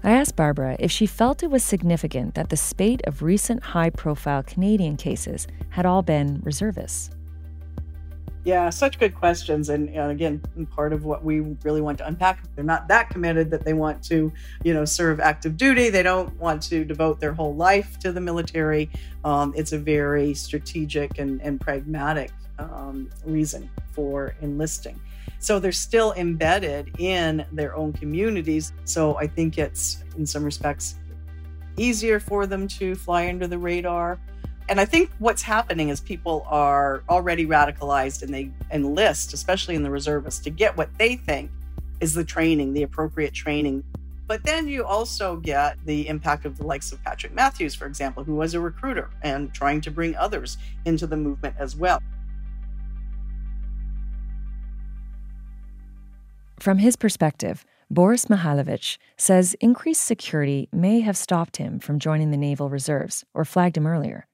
I 0.03 0.13
asked 0.13 0.35
Barbara 0.35 0.77
if 0.79 0.91
she 0.91 1.05
felt 1.05 1.43
it 1.43 1.51
was 1.51 1.63
significant 1.63 2.35
that 2.35 2.49
the 2.49 2.57
spate 2.57 3.03
of 3.07 3.23
recent 3.23 3.63
high 3.63 3.91
profile 3.91 4.43
Canadian 4.43 4.97
cases 4.97 5.47
had 5.69 5.85
all 5.85 6.01
been 6.01 6.41
reservists. 6.43 7.11
Yeah, 8.43 8.71
such 8.71 8.99
good 8.99 9.15
questions. 9.15 9.69
And, 9.69 9.91
and, 9.91 10.11
again, 10.11 10.41
part 10.75 10.95
of 10.95 11.05
what 11.05 11.23
we 11.23 11.41
really 11.63 11.83
want 11.83 11.99
to 11.99 12.07
unpack, 12.07 12.43
they're 12.55 12.65
not 12.65 12.89
that 12.89 13.11
committed 13.11 13.51
that 13.51 13.67
they 13.67 13.75
want 13.75 14.03
to, 14.05 14.33
you 14.65 14.73
know, 14.73 14.87
serve 14.87 15.21
active 15.21 15.59
duty. 15.59 15.91
They 15.91 16.03
don't 16.03 16.35
want 16.41 16.63
to 16.65 16.83
devote 16.87 17.21
their 17.21 17.35
whole 17.35 17.55
life 17.55 17.99
to 17.99 18.13
the 18.13 18.21
military. 18.21 18.89
Um, 19.25 19.53
it's 19.55 19.73
a 19.73 19.79
very 19.79 20.33
strategic 20.33 21.19
and, 21.19 21.43
and 21.43 21.61
pragmatic 21.61 22.31
um, 22.59 23.11
reason 23.27 23.69
for 23.93 24.35
enlisting. 24.41 24.99
So 25.39 25.59
they're 25.59 25.73
still 25.73 26.13
embedded 26.15 26.99
in 26.99 27.45
their 27.53 27.75
own 27.75 27.93
communities. 27.93 28.73
So 28.85 29.17
I 29.17 29.27
think 29.27 29.59
it's, 29.59 30.05
in 30.17 30.27
some 30.27 30.45
respects, 30.45 30.97
easier 31.77 32.21
for 32.21 32.47
them 32.47 32.69
to 32.69 32.95
fly 32.95 33.29
under 33.29 33.47
the 33.47 33.59
radar. 33.59 34.19
And 34.69 34.81
I 34.81 34.85
think 34.85 35.11
what's 35.19 35.43
happening 35.43 35.89
is 35.89 36.01
people 36.01 36.45
are 36.47 37.03
already 37.09 37.47
radicalized 37.47 38.23
and 38.23 38.33
they 38.33 38.51
enlist, 38.71 39.33
especially 39.33 39.75
in 39.75 39.83
the 39.83 39.91
reservists, 39.91 40.41
to 40.45 40.51
get 40.51 40.77
what 40.77 40.91
they 40.99 41.17
think 41.17 41.51
is 42.01 42.15
the 42.15 42.25
training, 42.25 42.73
the 42.73 42.83
appropriate 42.83 43.33
training. 43.33 43.83
But 44.27 44.45
then 44.45 44.69
you 44.69 44.85
also 44.85 45.37
get 45.37 45.77
the 45.87 46.07
impact 46.07 46.45
of 46.45 46.57
the 46.57 46.65
likes 46.65 46.93
of 46.93 47.03
Patrik 47.03 47.33
Matthews, 47.33 47.75
for 47.75 47.87
example, 47.87 48.23
who 48.23 48.37
was 48.37 48.55
a 48.55 48.61
recruiter 48.61 49.11
and 49.23 49.53
trying 49.53 49.81
to 49.81 49.91
bring 49.91 50.15
others 50.15 50.57
into 50.85 51.09
the 51.09 51.17
movement 51.17 51.57
as 51.59 51.75
well. 51.75 52.01
From 56.61 56.77
his 56.77 56.95
perspective, 56.95 57.65
Boris 57.91 58.27
Mihajlovic 58.27 58.99
says 59.17 59.57
increased 59.61 60.05
security 60.05 60.69
may 60.75 61.01
have 61.01 61.17
stopped 61.17 61.57
him 61.57 61.79
from 61.79 61.99
joining 61.99 62.33
the 62.33 62.37
Naval 62.37 62.69
Reserves 62.69 63.25
or 63.33 63.47
flagged 63.47 63.79
him 63.79 63.87
earlier. 63.87 64.27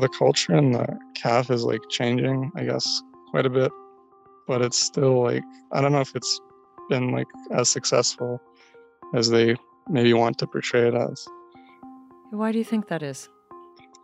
The 0.00 0.08
culture 0.16 0.54
in 0.54 0.70
the 0.70 0.86
CAF 1.20 1.50
is 1.50 1.64
like 1.64 1.80
changing, 1.90 2.52
I 2.54 2.62
guess, 2.62 3.02
quite 3.30 3.44
a 3.44 3.50
bit, 3.50 3.72
but 4.46 4.62
it's 4.62 4.78
still 4.78 5.20
like, 5.20 5.42
I 5.72 5.80
don't 5.80 5.90
know 5.90 6.00
if 6.00 6.14
it's 6.14 6.40
been 6.88 7.10
like 7.10 7.26
as 7.50 7.68
successful 7.68 8.40
as 9.16 9.28
they 9.30 9.56
maybe 9.88 10.12
want 10.12 10.38
to 10.38 10.46
portray 10.46 10.86
it 10.86 10.94
as. 10.94 11.26
Why 12.30 12.52
do 12.52 12.58
you 12.58 12.64
think 12.64 12.86
that 12.86 13.02
is? 13.02 13.28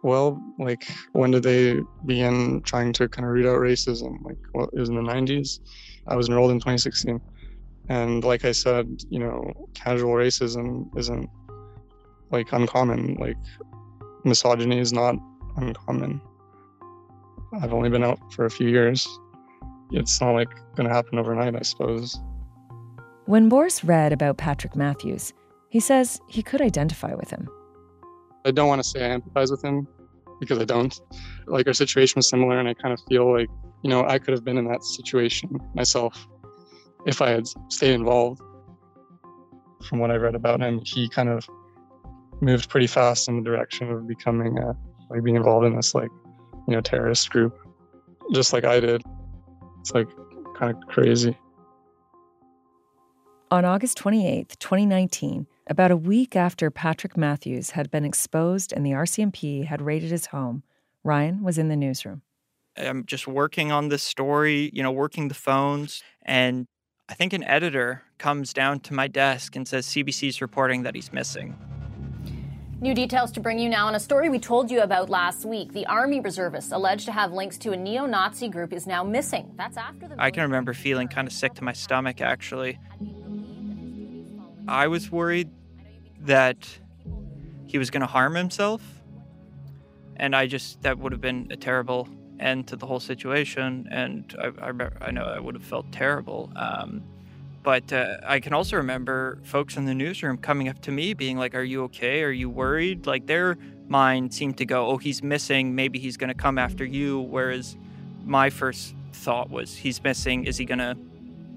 Well, 0.05 0.39
like 0.59 0.87
when 1.13 1.31
did 1.31 1.45
they 1.45 1.81
begin 2.05 2.61
trying 2.61 2.93
to 2.93 3.09
kind 3.09 3.25
of 3.27 3.33
root 3.33 3.47
out 3.47 3.59
racism? 3.59 4.23
Like, 4.23 4.37
well, 4.53 4.69
it 4.71 4.79
was 4.79 4.91
in 4.91 4.97
the 4.97 5.01
90s. 5.01 5.61
I 6.07 6.15
was 6.15 6.29
enrolled 6.29 6.51
in 6.51 6.59
2016. 6.59 7.19
And 7.89 8.23
like 8.23 8.45
I 8.45 8.53
said, 8.53 8.87
you 9.09 9.19
know, 9.19 9.51
casual 9.73 10.13
racism 10.13 10.95
isn't 10.99 11.31
like 12.31 12.53
uncommon. 12.53 13.15
Like, 13.15 13.39
misogyny 14.25 14.79
is 14.79 14.93
not 14.93 15.17
uncommon. 15.57 16.21
I've 17.63 17.73
only 17.73 17.89
been 17.89 18.05
out 18.05 18.19
for 18.35 18.45
a 18.45 18.51
few 18.51 18.69
years. 18.69 19.09
It's 19.91 20.21
not 20.21 20.33
like 20.33 20.51
going 20.77 20.87
to 20.87 20.95
happen 20.95 21.19
overnight, 21.19 21.57
I 21.57 21.63
suppose. 21.63 22.21
When 23.25 23.49
Boris 23.49 23.83
read 23.83 24.13
about 24.13 24.37
Patrik 24.37 24.77
Matthews, 24.77 25.33
he 25.71 25.81
says 25.81 26.21
he 26.29 26.43
could 26.43 26.61
identify 26.61 27.15
with 27.15 27.31
him. 27.31 27.49
I 28.45 28.51
don't 28.51 28.69
want 28.69 28.83
to 28.83 28.89
say 28.89 29.11
I 29.11 29.19
empathize 29.19 29.51
with 29.51 29.65
him 29.65 29.89
because 30.41 30.59
I 30.59 30.65
don't. 30.65 30.99
Like 31.47 31.67
our 31.67 31.73
situation 31.73 32.15
was 32.17 32.29
similar, 32.29 32.59
and 32.59 32.69
I 32.69 32.75
kind 32.75 32.93
of 32.93 33.01
feel 33.09 33.33
like 33.33 33.49
you 33.83 33.91
know 33.91 34.05
I 34.07 34.19
could 34.19 34.33
have 34.33 34.45
been 34.45 34.59
in 34.59 34.67
that 34.69 34.85
situation 34.85 35.59
myself 35.75 36.27
if 37.07 37.23
I 37.23 37.31
had 37.31 37.47
stayed 37.69 37.95
involved. 37.95 38.41
From 39.89 39.99
what 39.99 40.11
I 40.11 40.17
read 40.17 40.35
about 40.35 40.61
him, 40.61 40.81
he 40.83 41.09
kind 41.09 41.29
of 41.29 41.47
moved 42.41 42.71
pretty 42.71 42.87
fast 42.87 43.29
in 43.29 43.37
the 43.37 43.43
direction 43.43 43.91
of 43.91 44.07
becoming 44.09 44.59
a, 44.59 44.75
like 45.11 45.23
being 45.23 45.37
involved 45.37 45.67
in 45.67 45.77
this 45.77 45.95
like 45.95 46.11
you 46.69 46.75
know 46.75 46.81
terrorist 46.81 47.31
group, 47.31 47.57
just 48.33 48.53
like 48.53 48.65
I 48.65 48.81
did. 48.81 49.03
It's 49.81 49.93
like 49.93 50.09
kind 50.57 50.75
of 50.75 50.89
crazy. 50.89 51.37
On 53.51 53.65
August 53.65 53.99
28, 53.99 54.57
2019, 54.59 55.47
About 55.67 55.91
a 55.91 55.97
week 55.97 56.37
after 56.37 56.71
Patrik 56.71 57.17
Matthews 57.17 57.71
had 57.71 57.91
been 57.91 58.05
exposed 58.05 58.71
and 58.71 58.85
the 58.85 58.91
RCMP 58.91 59.65
had 59.65 59.81
raided 59.81 60.11
his 60.11 60.27
home, 60.27 60.63
Ryan 61.03 61.43
was 61.43 61.57
in 61.57 61.69
the 61.69 61.77
newsroom. 61.77 62.21
I'm 62.77 63.07
just 63.07 63.27
working 63.27 63.73
on 63.73 63.89
this 63.89 64.03
story, 64.03 64.71
you 64.75 64.83
know, 64.83 64.93
working 64.93 65.29
the 65.29 65.35
phones. 65.35 66.03
And 66.23 66.67
I 67.09 67.15
think 67.15 67.33
an 67.33 67.43
editor 67.45 68.03
comes 68.19 68.53
down 68.53 68.81
to 68.81 68.95
my 68.95 69.09
desk 69.09 69.57
and 69.57 69.67
says 69.67 69.87
CBC's 69.87 70.43
reporting 70.43 70.83
that 70.83 70.95
he's 70.95 71.15
missing. 71.15 71.57
New 72.83 72.93
details 72.93 73.33
to 73.33 73.41
bring 73.41 73.59
you 73.59 73.71
now 73.71 73.87
on 73.87 73.95
a 73.95 74.01
story 74.01 74.29
we 74.29 74.39
told 74.39 74.71
you 74.71 74.83
about 74.83 75.09
last 75.09 75.47
week. 75.47 75.73
The 75.73 75.87
Army 75.87 76.21
reservist 76.21 76.73
alleged 76.73 77.07
to 77.07 77.13
have 77.13 77.33
links 77.33 77.57
to 77.59 77.73
a 77.73 77.77
neo 77.77 78.05
Nazi 78.05 78.49
group 78.49 78.75
is 78.75 78.87
now 78.87 79.03
missing. 79.03 79.51
That's 79.57 79.79
after 79.79 80.09
the. 80.09 80.17
I 80.19 80.31
can 80.31 80.43
remember 80.43 80.75
feeling 80.75 81.09
kind 81.09 81.27
of 81.27 81.33
sick 81.33 81.55
to 81.55 81.65
my 81.65 81.73
stomach, 81.73 82.21
actually. 82.21 82.79
I 84.67 84.89
was 84.89 85.11
worried 85.11 85.51
that 86.21 86.69
he 87.67 87.79
was 87.79 87.91
going 87.91 88.01
to 88.01 88.07
harm 88.07 88.35
himself. 88.35 88.83
And 90.17 90.35
I 90.35 90.47
just, 90.47 90.81
that 90.83 90.99
would 90.99 91.13
have 91.13 91.21
been 91.21 91.49
a 91.51 91.57
terrible 91.57 92.09
end 92.41 92.69
to 92.69 92.77
the 92.77 92.87
whole 92.87 93.01
situation. 93.01 93.89
And 93.91 94.35
I, 94.41 94.71
I, 94.71 94.91
I 95.01 95.11
know 95.11 95.25
I 95.25 95.39
would 95.39 95.55
have 95.55 95.65
felt 95.65 95.91
terrible. 95.93 96.53
Um, 96.57 97.03
but 97.63 97.93
uh, 97.93 98.19
I 98.25 98.41
can 98.41 98.53
also 98.53 98.77
remember 98.77 99.39
folks 99.43 99.77
in 99.77 99.87
the 99.87 99.95
newsroom 99.95 100.37
coming 100.37 100.69
up 100.69 100.81
to 100.83 100.93
me 100.93 101.15
being 101.15 101.39
like, 101.39 101.55
Are 101.55 101.65
you 101.65 101.85
okay? 101.85 102.23
Are 102.23 102.31
you 102.31 102.51
worried? 102.51 103.07
Like 103.07 103.27
their 103.27 103.57
mind 103.89 104.35
seemed 104.35 104.59
to 104.59 104.67
go, 104.67 104.87
Oh, 104.87 104.99
he's 104.99 105.23
missing. 105.23 105.75
Maybe 105.75 105.99
he's 105.99 106.17
going 106.17 106.29
to 106.29 106.35
come 106.35 106.59
after 106.59 106.85
you. 106.85 107.21
Whereas 107.21 107.77
my 108.25 108.51
first 108.51 108.95
thought 109.13 109.51
was, 109.51 109.75
He's 109.77 110.03
missing. 110.03 110.45
Is 110.45 110.59
he 110.59 110.67
going 110.67 110.79
to, 110.79 110.97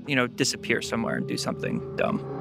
you 0.08 0.16
know, 0.16 0.28
disappear 0.28 0.82
somewhere 0.82 1.18
and 1.18 1.28
do 1.28 1.38
something 1.38 1.96
dumb? 1.98 2.37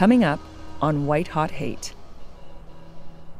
Coming 0.00 0.24
up 0.24 0.40
on 0.80 1.04
White 1.04 1.28
Hot 1.28 1.50
Hate. 1.50 1.92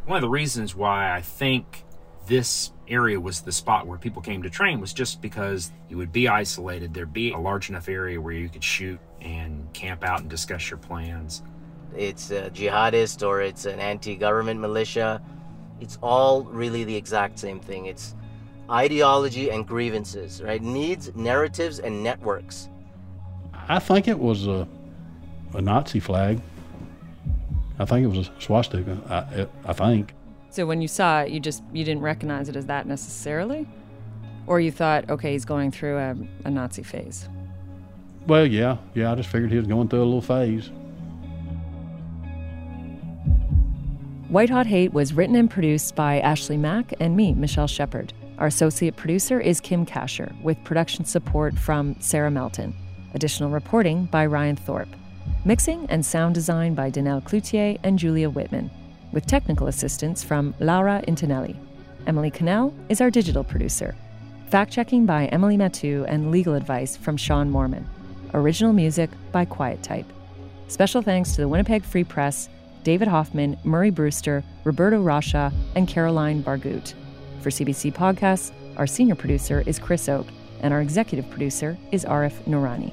One 0.04 0.18
of 0.18 0.20
the 0.20 0.28
reasons 0.28 0.74
why 0.74 1.10
I 1.10 1.22
think 1.22 1.84
this 2.26 2.72
area 2.86 3.18
was 3.18 3.40
the 3.40 3.50
spot 3.50 3.86
where 3.86 3.96
people 3.96 4.20
came 4.20 4.42
to 4.42 4.50
train 4.50 4.78
was 4.78 4.92
just 4.92 5.22
because 5.22 5.72
you 5.88 5.96
would 5.96 6.12
be 6.12 6.28
isolated. 6.28 6.92
There'd 6.92 7.14
be 7.14 7.32
a 7.32 7.38
large 7.38 7.70
enough 7.70 7.88
area 7.88 8.20
where 8.20 8.34
you 8.34 8.50
could 8.50 8.62
shoot 8.62 9.00
and 9.22 9.72
camp 9.72 10.04
out 10.04 10.20
and 10.20 10.28
discuss 10.28 10.68
your 10.68 10.76
plans. 10.76 11.42
It's 11.96 12.30
a 12.30 12.50
jihadist 12.50 13.26
or 13.26 13.40
it's 13.40 13.64
an 13.64 13.80
anti 13.80 14.14
government 14.14 14.60
militia. 14.60 15.22
It's 15.80 15.98
all 16.02 16.42
really 16.42 16.84
the 16.84 16.94
exact 16.94 17.38
same 17.38 17.60
thing. 17.60 17.86
It's 17.86 18.14
ideology 18.70 19.48
and 19.48 19.66
grievances, 19.66 20.42
right? 20.42 20.60
Needs, 20.60 21.10
narratives, 21.14 21.78
and 21.78 22.02
networks. 22.02 22.68
I 23.54 23.78
think 23.78 24.08
it 24.08 24.18
was 24.18 24.46
a, 24.46 24.68
a 25.54 25.62
Nazi 25.62 26.00
flag. 26.00 26.42
I 27.80 27.86
think 27.86 28.04
it 28.04 28.08
was 28.08 28.28
a 28.28 28.30
swastika. 28.38 28.98
I, 29.08 29.70
I 29.70 29.72
think. 29.72 30.12
So 30.50 30.66
when 30.66 30.82
you 30.82 30.88
saw 30.88 31.22
it, 31.22 31.30
you 31.30 31.40
just 31.40 31.62
you 31.72 31.82
didn't 31.82 32.02
recognize 32.02 32.50
it 32.50 32.56
as 32.56 32.66
that 32.66 32.86
necessarily, 32.86 33.66
or 34.46 34.60
you 34.60 34.70
thought, 34.70 35.08
okay, 35.08 35.32
he's 35.32 35.46
going 35.46 35.70
through 35.70 35.96
a, 35.96 36.14
a 36.44 36.50
Nazi 36.50 36.82
phase. 36.82 37.26
Well, 38.26 38.46
yeah, 38.46 38.76
yeah. 38.94 39.10
I 39.10 39.14
just 39.14 39.30
figured 39.30 39.50
he 39.50 39.56
was 39.56 39.66
going 39.66 39.88
through 39.88 40.02
a 40.02 40.04
little 40.04 40.20
phase. 40.20 40.70
White 44.28 44.50
Hot 44.50 44.66
Hate 44.66 44.92
was 44.92 45.14
written 45.14 45.34
and 45.34 45.50
produced 45.50 45.96
by 45.96 46.20
Ashley 46.20 46.58
Mack 46.58 46.92
and 47.00 47.16
me, 47.16 47.32
Michelle 47.32 47.66
Shephard. 47.66 48.12
Our 48.38 48.46
associate 48.46 48.96
producer 48.96 49.40
is 49.40 49.58
Kim 49.58 49.86
Kaschor, 49.86 50.38
with 50.42 50.62
production 50.64 51.06
support 51.06 51.58
from 51.58 51.96
Sarah 51.98 52.30
Melton. 52.30 52.74
Additional 53.14 53.50
reporting 53.50 54.04
by 54.04 54.26
Ryan 54.26 54.56
Thorpe. 54.56 54.94
Mixing 55.42 55.86
and 55.88 56.04
sound 56.04 56.34
design 56.34 56.74
by 56.74 56.90
Danelle 56.90 57.22
Cloutier 57.22 57.78
and 57.82 57.98
Julia 57.98 58.28
Whitman, 58.28 58.70
with 59.10 59.24
technical 59.24 59.68
assistance 59.68 60.22
from 60.22 60.54
Laura 60.60 61.02
Intinelli. 61.08 61.56
Emily 62.06 62.30
Cannell 62.30 62.74
is 62.90 63.00
our 63.00 63.10
digital 63.10 63.42
producer. 63.42 63.94
Fact 64.50 64.70
checking 64.70 65.06
by 65.06 65.26
Emily 65.28 65.56
Matu 65.56 66.04
and 66.06 66.30
legal 66.30 66.54
advice 66.54 66.94
from 66.94 67.16
Sean 67.16 67.50
Moreman. 67.50 67.86
Original 68.34 68.74
music 68.74 69.08
by 69.32 69.46
Quiet 69.46 69.82
Type. 69.82 70.04
Special 70.68 71.00
thanks 71.00 71.34
to 71.34 71.40
the 71.40 71.48
Winnipeg 71.48 71.84
Free 71.84 72.04
Press, 72.04 72.50
David 72.84 73.08
Hoffman, 73.08 73.56
Murray 73.64 73.90
Brewster, 73.90 74.44
Roberto 74.64 75.00
Rocha, 75.00 75.50
and 75.74 75.88
Caroline 75.88 76.44
Barghout. 76.44 76.92
For 77.40 77.48
CBC 77.48 77.94
Podcasts, 77.94 78.52
our 78.76 78.86
senior 78.86 79.14
producer 79.14 79.64
is 79.66 79.78
Chris 79.78 80.06
Oke, 80.06 80.28
and 80.60 80.74
our 80.74 80.82
executive 80.82 81.30
producer 81.30 81.78
is 81.92 82.04
Arif 82.04 82.34
Noorani. 82.44 82.92